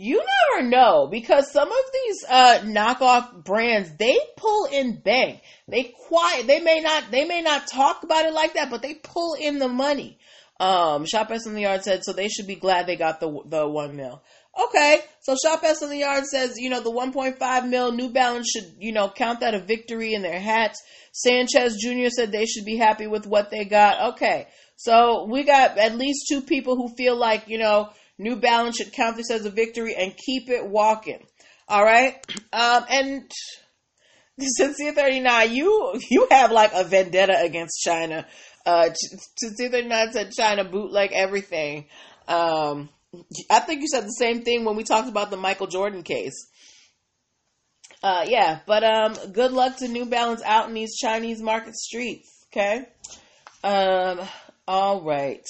You 0.00 0.24
never 0.56 0.66
know 0.66 1.08
because 1.10 1.52
some 1.52 1.68
of 1.68 1.84
these 1.92 2.24
uh, 2.26 2.60
knockoff 2.64 3.44
brands 3.44 3.90
they 3.98 4.18
pull 4.38 4.64
in 4.64 4.98
bank. 4.98 5.42
They 5.68 5.94
quiet. 6.08 6.46
They 6.46 6.60
may 6.60 6.80
not. 6.80 7.10
They 7.10 7.26
may 7.26 7.42
not 7.42 7.66
talk 7.66 8.02
about 8.02 8.24
it 8.24 8.32
like 8.32 8.54
that, 8.54 8.70
but 8.70 8.80
they 8.80 8.94
pull 8.94 9.34
in 9.34 9.58
the 9.58 9.68
money. 9.68 10.18
Um, 10.58 11.04
Shop 11.04 11.30
S 11.30 11.46
in 11.46 11.52
the 11.52 11.60
Yard 11.60 11.82
said 11.84 12.02
so. 12.02 12.14
They 12.14 12.28
should 12.28 12.46
be 12.46 12.54
glad 12.54 12.86
they 12.86 12.96
got 12.96 13.20
the 13.20 13.42
the 13.44 13.68
one 13.68 13.94
mil. 13.94 14.22
Okay, 14.58 15.00
so 15.20 15.36
Shop 15.36 15.62
S 15.64 15.82
in 15.82 15.90
the 15.90 15.98
Yard 15.98 16.24
says 16.24 16.54
you 16.56 16.70
know 16.70 16.80
the 16.80 16.90
1.5 16.90 17.68
mil 17.68 17.92
New 17.92 18.08
Balance 18.08 18.50
should 18.50 18.76
you 18.78 18.92
know 18.92 19.10
count 19.10 19.40
that 19.40 19.54
a 19.54 19.60
victory 19.60 20.14
in 20.14 20.22
their 20.22 20.40
hats. 20.40 20.82
Sanchez 21.12 21.76
Jr. 21.76 22.08
said 22.08 22.32
they 22.32 22.46
should 22.46 22.64
be 22.64 22.78
happy 22.78 23.06
with 23.06 23.26
what 23.26 23.50
they 23.50 23.66
got. 23.66 24.14
Okay, 24.14 24.48
so 24.76 25.26
we 25.30 25.44
got 25.44 25.76
at 25.76 25.98
least 25.98 26.24
two 26.26 26.40
people 26.40 26.76
who 26.76 26.88
feel 26.96 27.16
like 27.16 27.48
you 27.48 27.58
know 27.58 27.90
New 28.20 28.36
Balance 28.36 28.76
should 28.76 28.92
count 28.92 29.16
this 29.16 29.30
as 29.30 29.46
a 29.46 29.50
victory 29.50 29.94
and 29.96 30.14
keep 30.14 30.50
it 30.50 30.66
walking. 30.66 31.26
All 31.66 31.82
right. 31.82 32.14
Um, 32.52 32.84
and 32.90 33.32
Sincere 34.38 34.92
39, 34.92 35.54
you, 35.54 35.98
you 36.10 36.28
have 36.30 36.52
like 36.52 36.72
a 36.74 36.84
vendetta 36.84 37.40
against 37.40 37.80
China. 37.80 38.26
Uh, 38.66 38.90
Sincere 39.38 39.70
39 39.70 40.12
said 40.12 40.32
China 40.32 40.64
bootleg 40.64 41.12
everything. 41.14 41.86
Um, 42.28 42.90
I 43.48 43.60
think 43.60 43.80
you 43.80 43.88
said 43.88 44.04
the 44.04 44.10
same 44.18 44.42
thing 44.42 44.66
when 44.66 44.76
we 44.76 44.84
talked 44.84 45.08
about 45.08 45.30
the 45.30 45.38
Michael 45.38 45.66
Jordan 45.66 46.02
case. 46.02 46.46
Uh, 48.02 48.26
yeah, 48.28 48.60
but 48.66 48.84
um, 48.84 49.14
good 49.32 49.52
luck 49.52 49.78
to 49.78 49.88
New 49.88 50.04
Balance 50.04 50.42
out 50.44 50.68
in 50.68 50.74
these 50.74 50.96
Chinese 50.98 51.40
market 51.40 51.74
streets. 51.74 52.28
Okay. 52.52 52.86
Um, 53.64 54.20
all 54.68 55.00
right. 55.02 55.44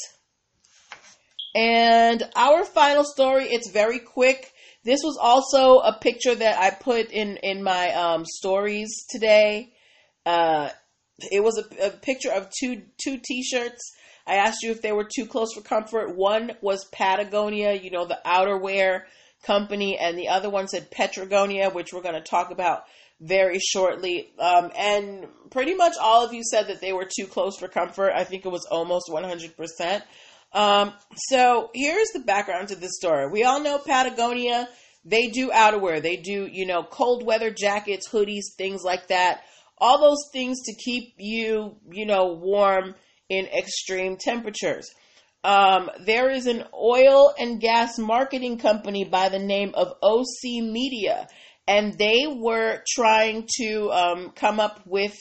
And 1.55 2.23
our 2.37 2.65
final 2.65 3.05
story, 3.05 3.45
it's 3.45 3.71
very 3.71 3.99
quick. 3.99 4.53
This 4.85 5.01
was 5.03 5.19
also 5.21 5.79
a 5.79 5.99
picture 6.01 6.35
that 6.35 6.59
I 6.59 6.71
put 6.71 7.11
in 7.11 7.37
in 7.39 7.63
my 7.63 7.93
um, 7.93 8.25
stories 8.25 9.05
today. 9.11 9.73
Uh, 10.25 10.71
it 11.31 11.43
was 11.43 11.59
a, 11.59 11.87
a, 11.87 11.91
picture 11.91 12.31
of 12.31 12.51
two 12.51 12.83
two 13.03 13.19
t-shirts. 13.23 13.81
I 14.27 14.37
asked 14.37 14.63
you 14.63 14.71
if 14.71 14.81
they 14.81 14.93
were 14.93 15.09
too 15.13 15.27
close 15.27 15.53
for 15.53 15.61
comfort. 15.61 16.17
One 16.17 16.53
was 16.61 16.85
Patagonia, 16.93 17.75
you 17.75 17.91
know, 17.91 18.07
the 18.07 18.21
outerwear 18.25 19.03
company, 19.45 19.99
and 19.99 20.17
the 20.17 20.29
other 20.29 20.51
one 20.51 20.69
said 20.69 20.91
Petragonia, 20.91 21.71
which 21.75 21.93
we're 21.93 22.03
going 22.03 22.15
to 22.15 22.21
talk 22.21 22.51
about 22.51 22.85
very 23.21 23.59
shortly. 23.59 24.33
Um, 24.39 24.71
and 24.77 25.27
pretty 25.51 25.75
much 25.75 25.95
all 26.01 26.25
of 26.25 26.33
you 26.33 26.43
said 26.43 26.69
that 26.69 26.81
they 26.81 26.93
were 26.93 27.07
too 27.07 27.27
close 27.27 27.59
for 27.59 27.69
comfort. 27.69 28.13
I 28.15 28.25
think 28.25 28.47
it 28.47 28.53
was 28.53 28.67
almost 28.71 29.11
100%. 29.11 30.03
Um, 30.53 30.93
so 31.15 31.71
here's 31.75 32.09
the 32.09 32.21
background 32.21 32.69
to 32.69 32.77
this 32.77 32.97
story. 32.97 33.29
We 33.29 33.45
all 33.45 33.61
know 33.61 33.79
Patagonia. 33.79 34.69
They 35.05 35.29
do 35.29 35.51
outerwear. 35.51 36.03
They 36.03 36.17
do, 36.17 36.49
you 36.51 36.67
know, 36.67 36.83
cold 36.83 37.25
weather 37.25 37.51
jackets, 37.51 38.09
hoodies, 38.09 38.55
things 38.59 38.83
like 38.85 39.09
that. 39.09 39.43
All 39.79 40.01
those 40.01 40.29
things 40.33 40.59
to 40.65 40.75
keep 40.75 41.15
you, 41.19 41.77
you 41.91 42.05
know, 42.05 42.35
warm 42.35 42.95
in 43.29 43.47
extreme 43.47 44.17
temperatures. 44.19 44.91
Um, 45.43 45.89
there 46.05 46.31
is 46.31 46.47
an 46.47 46.65
oil 46.75 47.33
and 47.39 47.61
gas 47.61 47.99
marketing 47.99 48.59
company 48.59 49.05
by 49.05 49.31
the 49.31 49.39
name 49.39 49.73
of 49.75 49.95
OC 50.03 50.63
Media, 50.63 51.29
and 51.67 51.97
they 51.97 52.27
were 52.27 52.83
trying 52.87 53.49
to 53.57 53.91
um, 53.91 54.31
come 54.33 54.61
up 54.61 54.83
with 54.85 55.17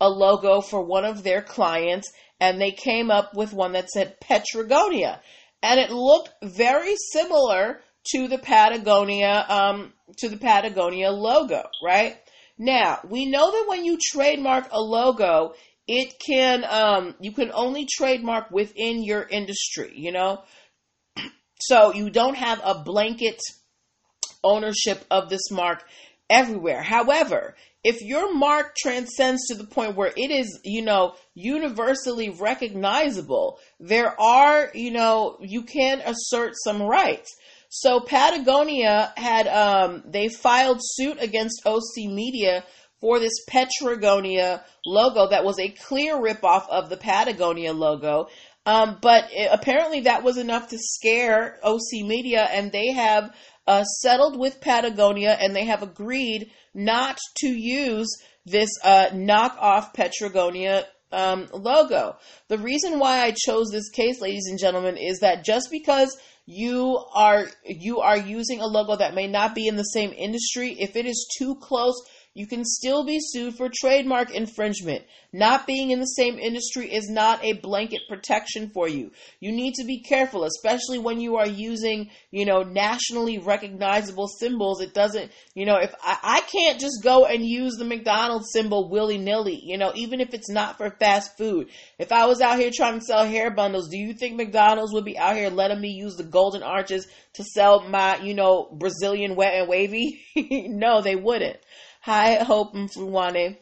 a 0.00 0.08
logo 0.08 0.60
for 0.60 0.82
one 0.82 1.04
of 1.04 1.22
their 1.22 1.42
clients 1.42 2.12
and 2.40 2.60
they 2.60 2.70
came 2.70 3.10
up 3.10 3.34
with 3.34 3.52
one 3.52 3.72
that 3.72 3.88
said 3.88 4.20
Petragonia, 4.20 5.20
and 5.62 5.80
it 5.80 5.90
looked 5.90 6.30
very 6.42 6.94
similar 7.12 7.80
to 8.12 8.28
the 8.28 8.38
Patagonia 8.38 9.44
um, 9.48 9.92
to 10.18 10.28
the 10.28 10.36
Patagonia 10.36 11.10
logo, 11.10 11.64
right? 11.82 12.18
Now 12.58 13.00
we 13.08 13.26
know 13.26 13.50
that 13.50 13.68
when 13.68 13.84
you 13.84 13.98
trademark 14.00 14.68
a 14.70 14.80
logo, 14.80 15.54
it 15.86 16.14
can 16.24 16.64
um, 16.68 17.14
you 17.20 17.32
can 17.32 17.50
only 17.52 17.86
trademark 17.90 18.50
within 18.50 19.02
your 19.02 19.22
industry, 19.22 19.92
you 19.94 20.12
know. 20.12 20.42
So 21.58 21.94
you 21.94 22.10
don't 22.10 22.36
have 22.36 22.60
a 22.62 22.82
blanket 22.84 23.40
ownership 24.44 25.02
of 25.10 25.30
this 25.30 25.50
mark 25.50 25.82
everywhere. 26.28 26.82
However, 26.82 27.54
if 27.84 28.02
your 28.02 28.34
mark 28.34 28.74
transcends 28.76 29.46
to 29.46 29.54
the 29.54 29.66
point 29.66 29.96
where 29.96 30.12
it 30.16 30.30
is, 30.30 30.58
you 30.64 30.82
know, 30.82 31.14
universally 31.34 32.30
recognizable, 32.30 33.58
there 33.78 34.20
are, 34.20 34.70
you 34.74 34.90
know, 34.90 35.38
you 35.40 35.62
can 35.62 36.02
assert 36.04 36.54
some 36.64 36.82
rights. 36.82 37.36
So 37.68 38.00
Patagonia 38.00 39.12
had, 39.16 39.46
um, 39.46 40.02
they 40.06 40.28
filed 40.28 40.78
suit 40.80 41.18
against 41.20 41.66
OC 41.66 42.06
Media 42.06 42.64
for 43.00 43.18
this 43.20 43.44
Petragonia 43.48 44.64
logo 44.84 45.28
that 45.28 45.44
was 45.44 45.58
a 45.60 45.68
clear 45.68 46.16
ripoff 46.16 46.68
of 46.68 46.88
the 46.88 46.96
Patagonia 46.96 47.72
logo. 47.72 48.28
Um, 48.64 48.98
but 49.00 49.28
it, 49.30 49.48
apparently 49.52 50.00
that 50.00 50.24
was 50.24 50.38
enough 50.38 50.68
to 50.70 50.78
scare 50.78 51.60
OC 51.62 52.04
Media, 52.04 52.48
and 52.50 52.72
they 52.72 52.92
have 52.92 53.32
uh, 53.66 53.84
settled 53.84 54.38
with 54.38 54.60
Patagonia 54.60 55.36
and 55.40 55.54
they 55.54 55.64
have 55.64 55.82
agreed 55.82 56.50
not 56.74 57.18
to 57.38 57.48
use 57.48 58.08
this 58.44 58.70
uh, 58.84 59.08
knockoff 59.12 59.92
Petragonia 59.94 60.84
um, 61.12 61.48
logo. 61.52 62.16
The 62.48 62.58
reason 62.58 62.98
why 62.98 63.20
I 63.22 63.32
chose 63.32 63.68
this 63.70 63.90
case, 63.90 64.20
ladies 64.20 64.46
and 64.48 64.58
gentlemen, 64.58 64.96
is 64.96 65.20
that 65.20 65.44
just 65.44 65.70
because 65.70 66.16
you 66.46 67.04
are 67.14 67.46
you 67.64 68.00
are 68.00 68.16
using 68.16 68.60
a 68.60 68.66
logo 68.66 68.96
that 68.96 69.14
may 69.14 69.26
not 69.26 69.54
be 69.54 69.66
in 69.66 69.76
the 69.76 69.82
same 69.82 70.12
industry, 70.12 70.76
if 70.78 70.94
it 70.94 71.06
is 71.06 71.28
too 71.38 71.56
close, 71.56 71.94
you 72.36 72.46
can 72.46 72.66
still 72.66 73.02
be 73.02 73.18
sued 73.18 73.56
for 73.56 73.70
trademark 73.74 74.30
infringement. 74.30 75.02
Not 75.32 75.66
being 75.66 75.90
in 75.90 76.00
the 76.00 76.04
same 76.04 76.38
industry 76.38 76.92
is 76.92 77.08
not 77.08 77.42
a 77.42 77.54
blanket 77.54 78.02
protection 78.10 78.70
for 78.74 78.86
you. 78.86 79.10
You 79.40 79.52
need 79.52 79.72
to 79.76 79.84
be 79.84 80.02
careful, 80.02 80.44
especially 80.44 80.98
when 80.98 81.18
you 81.18 81.36
are 81.36 81.46
using, 81.46 82.10
you 82.30 82.44
know, 82.44 82.62
nationally 82.62 83.38
recognizable 83.38 84.28
symbols. 84.28 84.82
It 84.82 84.92
doesn't, 84.92 85.32
you 85.54 85.64
know, 85.64 85.76
if 85.76 85.94
I, 86.02 86.18
I 86.22 86.40
can't 86.42 86.78
just 86.78 87.02
go 87.02 87.24
and 87.24 87.42
use 87.42 87.76
the 87.78 87.86
McDonald's 87.86 88.52
symbol 88.52 88.90
willy 88.90 89.16
nilly, 89.16 89.58
you 89.64 89.78
know, 89.78 89.92
even 89.94 90.20
if 90.20 90.34
it's 90.34 90.50
not 90.50 90.76
for 90.76 90.90
fast 90.90 91.38
food. 91.38 91.68
If 91.98 92.12
I 92.12 92.26
was 92.26 92.42
out 92.42 92.58
here 92.58 92.70
trying 92.70 92.98
to 92.98 93.04
sell 93.04 93.24
hair 93.24 93.50
bundles, 93.50 93.88
do 93.88 93.96
you 93.96 94.12
think 94.12 94.36
McDonald's 94.36 94.92
would 94.92 95.06
be 95.06 95.16
out 95.16 95.36
here 95.36 95.48
letting 95.48 95.80
me 95.80 95.88
use 95.88 96.16
the 96.16 96.24
golden 96.24 96.62
arches 96.62 97.06
to 97.32 97.44
sell 97.44 97.88
my, 97.88 98.18
you 98.18 98.34
know, 98.34 98.68
Brazilian 98.70 99.36
wet 99.36 99.54
and 99.54 99.68
wavy? 99.68 100.20
no, 100.36 101.00
they 101.00 101.16
wouldn't. 101.16 101.56
Hi, 102.06 102.36
Hope 102.36 102.72
Mfluwane. 102.72 103.56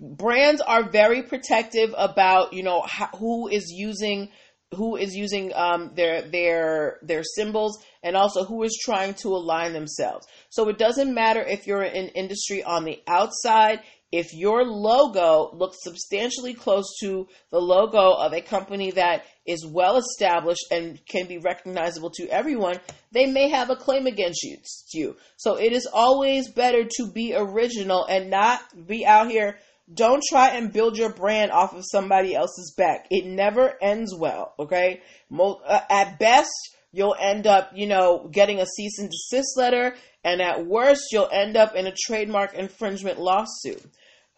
Brands 0.00 0.62
are 0.62 0.88
very 0.88 1.22
protective 1.22 1.94
about, 1.98 2.54
you 2.54 2.62
know, 2.62 2.82
who 3.18 3.46
is 3.48 3.70
using 3.70 4.30
who 4.74 4.96
is 4.96 5.14
using 5.14 5.52
um, 5.54 5.92
their 5.94 6.22
their 6.22 6.98
their 7.02 7.22
symbols 7.22 7.78
and 8.02 8.16
also 8.16 8.44
who 8.44 8.62
is 8.62 8.80
trying 8.82 9.12
to 9.16 9.28
align 9.28 9.74
themselves. 9.74 10.26
So 10.48 10.70
it 10.70 10.78
doesn't 10.78 11.12
matter 11.12 11.42
if 11.42 11.66
you're 11.66 11.82
in 11.82 12.08
industry 12.08 12.64
on 12.64 12.84
the 12.84 13.02
outside, 13.06 13.80
if 14.12 14.32
your 14.32 14.64
logo 14.64 15.50
looks 15.54 15.78
substantially 15.80 16.54
close 16.54 16.86
to 17.00 17.26
the 17.50 17.58
logo 17.58 18.12
of 18.12 18.32
a 18.32 18.40
company 18.40 18.92
that 18.92 19.24
is 19.46 19.66
well 19.66 19.96
established 19.96 20.64
and 20.70 21.04
can 21.06 21.26
be 21.26 21.38
recognizable 21.38 22.10
to 22.10 22.28
everyone, 22.28 22.78
they 23.12 23.26
may 23.26 23.48
have 23.48 23.70
a 23.70 23.76
claim 23.76 24.06
against 24.06 24.94
you. 24.94 25.16
So 25.36 25.56
it 25.56 25.72
is 25.72 25.88
always 25.92 26.50
better 26.50 26.84
to 26.84 27.10
be 27.12 27.34
original 27.34 28.04
and 28.04 28.30
not 28.30 28.60
be 28.86 29.04
out 29.04 29.30
here. 29.30 29.58
Don't 29.92 30.22
try 30.30 30.50
and 30.50 30.72
build 30.72 30.96
your 30.96 31.12
brand 31.12 31.50
off 31.50 31.74
of 31.74 31.84
somebody 31.84 32.34
else's 32.34 32.72
back. 32.76 33.06
It 33.10 33.26
never 33.26 33.74
ends 33.82 34.14
well, 34.16 34.54
okay? 34.58 35.02
Uh, 35.36 35.80
at 35.90 36.18
best, 36.18 36.52
you'll 36.92 37.16
end 37.20 37.46
up, 37.46 37.72
you 37.74 37.86
know, 37.86 38.28
getting 38.30 38.60
a 38.60 38.66
cease 38.66 38.98
and 38.98 39.10
desist 39.10 39.58
letter, 39.58 39.96
and 40.24 40.40
at 40.40 40.66
worst, 40.66 41.04
you'll 41.12 41.28
end 41.30 41.56
up 41.56 41.74
in 41.74 41.86
a 41.86 41.94
trademark 41.94 42.54
infringement 42.54 43.20
lawsuit. 43.20 43.84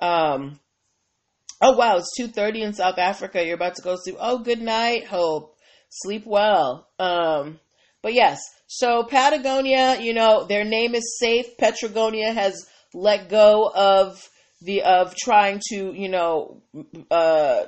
Um, 0.01 0.61
oh 1.61 1.77
wow, 1.77 1.97
it's 1.97 2.13
two 2.17 2.29
thirty 2.29 2.63
in 2.63 2.75
South 2.75 2.99
Africa. 2.99 3.45
You're 3.45 3.55
about 3.55 3.77
to 3.77 3.83
go 3.83 3.97
sleep. 3.97 4.17
Oh, 4.19 4.39
good 4.39 4.61
night, 4.61 5.07
Hope. 5.07 5.57
Sleep 5.89 6.25
well. 6.27 6.89
Um, 6.99 7.61
but 8.03 8.13
yes, 8.13 8.41
so 8.67 9.05
Patagonia, 9.05 10.01
you 10.01 10.13
know, 10.13 10.45
their 10.45 10.65
name 10.65 10.95
is 10.95 11.19
safe. 11.19 11.57
Petragonia 11.57 12.33
has 12.33 12.67
let 12.93 13.29
go 13.29 13.71
of 13.75 14.29
the 14.63 14.83
of 14.83 15.15
trying 15.15 15.61
to, 15.71 15.93
you 15.93 16.09
know, 16.09 16.63
uh, 17.11 17.67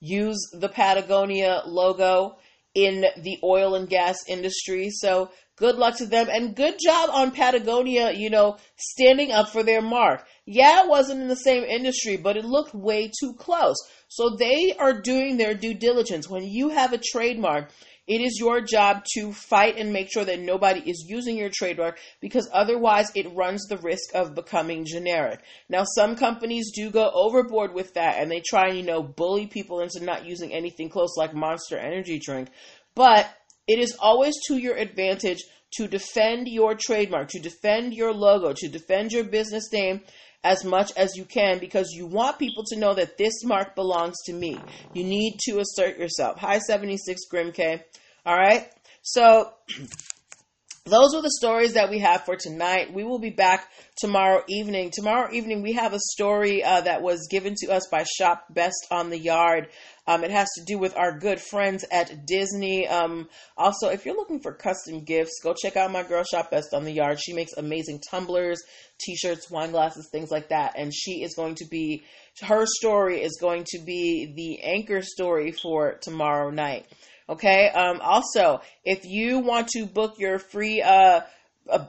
use 0.00 0.50
the 0.52 0.68
Patagonia 0.68 1.62
logo 1.66 2.36
in 2.74 3.04
the 3.22 3.38
oil 3.42 3.74
and 3.74 3.88
gas 3.88 4.18
industry. 4.28 4.90
So 4.90 5.30
good 5.58 5.76
luck 5.76 5.96
to 5.98 6.06
them 6.06 6.28
and 6.30 6.54
good 6.54 6.76
job 6.82 7.10
on 7.12 7.30
Patagonia, 7.30 8.12
you 8.12 8.30
know, 8.30 8.56
standing 8.76 9.32
up 9.32 9.50
for 9.50 9.62
their 9.62 9.82
mark. 9.82 10.24
Yeah, 10.46 10.84
it 10.84 10.88
wasn't 10.88 11.22
in 11.22 11.28
the 11.28 11.36
same 11.36 11.64
industry, 11.64 12.16
but 12.16 12.36
it 12.36 12.44
looked 12.44 12.74
way 12.74 13.10
too 13.20 13.34
close. 13.34 13.76
So 14.08 14.36
they 14.38 14.74
are 14.78 15.00
doing 15.00 15.36
their 15.36 15.54
due 15.54 15.74
diligence. 15.74 16.28
When 16.28 16.44
you 16.44 16.70
have 16.70 16.92
a 16.92 16.98
trademark, 16.98 17.70
it 18.08 18.22
is 18.22 18.38
your 18.40 18.62
job 18.62 19.04
to 19.14 19.32
fight 19.34 19.76
and 19.76 19.92
make 19.92 20.10
sure 20.10 20.24
that 20.24 20.40
nobody 20.40 20.80
is 20.80 21.04
using 21.06 21.36
your 21.36 21.50
trademark 21.52 21.98
because 22.22 22.48
otherwise 22.54 23.12
it 23.14 23.34
runs 23.34 23.66
the 23.66 23.76
risk 23.76 24.14
of 24.14 24.34
becoming 24.34 24.86
generic. 24.86 25.40
Now, 25.68 25.84
some 25.84 26.16
companies 26.16 26.72
do 26.74 26.90
go 26.90 27.10
overboard 27.12 27.74
with 27.74 27.92
that 27.94 28.16
and 28.18 28.30
they 28.30 28.40
try 28.40 28.68
and, 28.68 28.78
you 28.78 28.84
know, 28.84 29.02
bully 29.02 29.46
people 29.46 29.80
into 29.80 30.02
not 30.02 30.24
using 30.24 30.54
anything 30.54 30.88
close 30.88 31.18
like 31.18 31.34
Monster 31.34 31.76
Energy 31.76 32.18
Drink. 32.18 32.48
But 32.94 33.30
it 33.68 33.78
is 33.78 33.96
always 34.00 34.34
to 34.48 34.56
your 34.56 34.74
advantage 34.74 35.38
to 35.76 35.86
defend 35.86 36.48
your 36.48 36.74
trademark, 36.74 37.28
to 37.28 37.38
defend 37.38 37.92
your 37.94 38.12
logo, 38.12 38.54
to 38.54 38.68
defend 38.68 39.12
your 39.12 39.24
business 39.24 39.70
name 39.72 40.00
as 40.42 40.64
much 40.64 40.92
as 40.96 41.16
you 41.16 41.24
can 41.24 41.58
because 41.58 41.90
you 41.92 42.06
want 42.06 42.38
people 42.38 42.64
to 42.64 42.78
know 42.78 42.94
that 42.94 43.18
this 43.18 43.44
mark 43.44 43.74
belongs 43.74 44.16
to 44.24 44.32
me. 44.32 44.64
You 44.94 45.04
need 45.04 45.36
to 45.40 45.58
assert 45.58 45.98
yourself. 45.98 46.38
Hi, 46.38 46.58
76 46.58 47.20
Grim 47.30 47.52
K. 47.52 47.84
All 48.24 48.36
right. 48.36 48.70
So 49.02 49.52
those 50.86 51.14
are 51.14 51.22
the 51.22 51.30
stories 51.38 51.74
that 51.74 51.90
we 51.90 51.98
have 51.98 52.24
for 52.24 52.36
tonight. 52.36 52.94
We 52.94 53.04
will 53.04 53.18
be 53.18 53.30
back 53.30 53.68
tomorrow 53.96 54.42
evening. 54.48 54.90
Tomorrow 54.92 55.32
evening, 55.32 55.62
we 55.62 55.72
have 55.72 55.92
a 55.92 55.98
story 55.98 56.64
uh, 56.64 56.82
that 56.82 57.02
was 57.02 57.28
given 57.30 57.54
to 57.58 57.72
us 57.72 57.86
by 57.90 58.04
Shop 58.04 58.44
Best 58.48 58.86
on 58.90 59.10
the 59.10 59.18
Yard. 59.18 59.68
Um, 60.08 60.24
it 60.24 60.30
has 60.30 60.48
to 60.56 60.64
do 60.64 60.78
with 60.78 60.96
our 60.96 61.18
good 61.18 61.38
friends 61.38 61.84
at 61.92 62.26
Disney. 62.26 62.88
Um, 62.88 63.28
also, 63.58 63.90
if 63.90 64.06
you're 64.06 64.16
looking 64.16 64.40
for 64.40 64.54
custom 64.54 65.04
gifts, 65.04 65.38
go 65.42 65.52
check 65.52 65.76
out 65.76 65.92
my 65.92 66.02
girl 66.02 66.24
Shop 66.24 66.50
Best 66.50 66.72
on 66.72 66.84
the 66.84 66.92
Yard. 66.92 67.20
She 67.20 67.34
makes 67.34 67.52
amazing 67.52 68.00
tumblers, 68.10 68.58
t-shirts, 68.98 69.50
wine 69.50 69.70
glasses, 69.70 70.08
things 70.10 70.30
like 70.30 70.48
that. 70.48 70.78
And 70.78 70.94
she 70.94 71.22
is 71.22 71.34
going 71.34 71.56
to 71.56 71.66
be, 71.70 72.04
her 72.40 72.64
story 72.64 73.20
is 73.20 73.36
going 73.38 73.64
to 73.68 73.80
be 73.84 74.32
the 74.34 74.66
anchor 74.66 75.02
story 75.02 75.52
for 75.52 75.98
tomorrow 76.00 76.48
night. 76.48 76.86
Okay. 77.28 77.68
Um, 77.68 78.00
also, 78.00 78.62
if 78.86 79.04
you 79.04 79.40
want 79.40 79.68
to 79.76 79.84
book 79.84 80.14
your 80.18 80.38
free, 80.38 80.80
uh, 80.80 81.20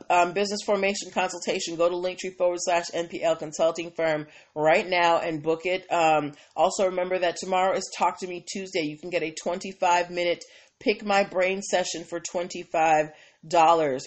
um, 0.09 0.33
business 0.33 0.61
formation 0.65 1.11
consultation, 1.11 1.75
go 1.75 1.89
to 1.89 1.95
linktree 1.95 2.35
forward 2.37 2.59
slash 2.61 2.85
NPL 2.93 3.39
consulting 3.39 3.91
firm 3.91 4.27
right 4.55 4.87
now 4.87 5.19
and 5.19 5.43
book 5.43 5.61
it. 5.65 5.85
Um, 5.91 6.33
also, 6.55 6.85
remember 6.85 7.19
that 7.19 7.37
tomorrow 7.37 7.75
is 7.75 7.89
Talk 7.97 8.19
to 8.19 8.27
Me 8.27 8.43
Tuesday. 8.51 8.81
You 8.81 8.97
can 8.97 9.09
get 9.09 9.23
a 9.23 9.31
25 9.31 10.09
minute 10.09 10.43
pick 10.79 11.05
my 11.05 11.23
brain 11.23 11.61
session 11.61 12.03
for 12.03 12.19
$25. 12.19 13.11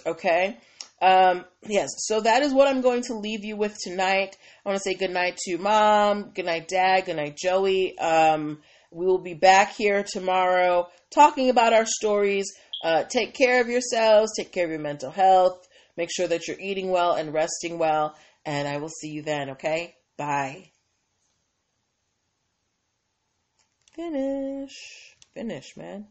Okay. 0.07 0.59
Um, 1.01 1.45
yes, 1.67 1.89
so 1.97 2.21
that 2.21 2.43
is 2.43 2.55
what 2.55 2.69
I'm 2.69 2.81
going 2.81 3.03
to 3.05 3.15
leave 3.15 3.45
you 3.45 3.57
with 3.57 3.77
tonight. 3.83 4.37
I 4.65 4.69
want 4.69 4.81
to 4.81 4.89
say 4.89 4.95
good 4.95 5.11
night 5.11 5.37
to 5.49 5.59
mom, 5.59 6.31
good 6.33 6.47
night, 6.47 6.69
dad, 6.69 7.07
good 7.07 7.17
night, 7.17 7.37
Joey. 7.37 7.99
Um, 7.99 8.61
we 8.93 9.07
will 9.07 9.19
be 9.19 9.35
back 9.35 9.75
here 9.75 10.05
tomorrow 10.05 10.89
talking 11.11 11.51
about 11.51 11.73
our 11.73 11.87
stories. 11.87 12.53
Uh, 12.83 13.05
take 13.05 13.35
care 13.35 13.61
of 13.61 13.69
yourselves, 13.69 14.33
take 14.37 14.53
care 14.53 14.65
of 14.65 14.71
your 14.71 14.81
mental 14.81 15.11
health, 15.11 15.69
make 15.97 16.11
sure 16.11 16.27
that 16.27 16.49
you're 16.49 16.59
eating 16.59 16.91
well 16.91 17.15
and 17.15 17.33
resting 17.33 17.79
well, 17.79 18.17
and 18.45 18.67
I 18.67 18.79
will 18.79 18.89
see 18.89 19.09
you 19.09 19.23
then, 19.23 19.51
okay? 19.51 19.95
Bye. 20.17 20.71
Finish. 23.95 25.17
Finish, 25.35 25.77
man. 25.77 26.09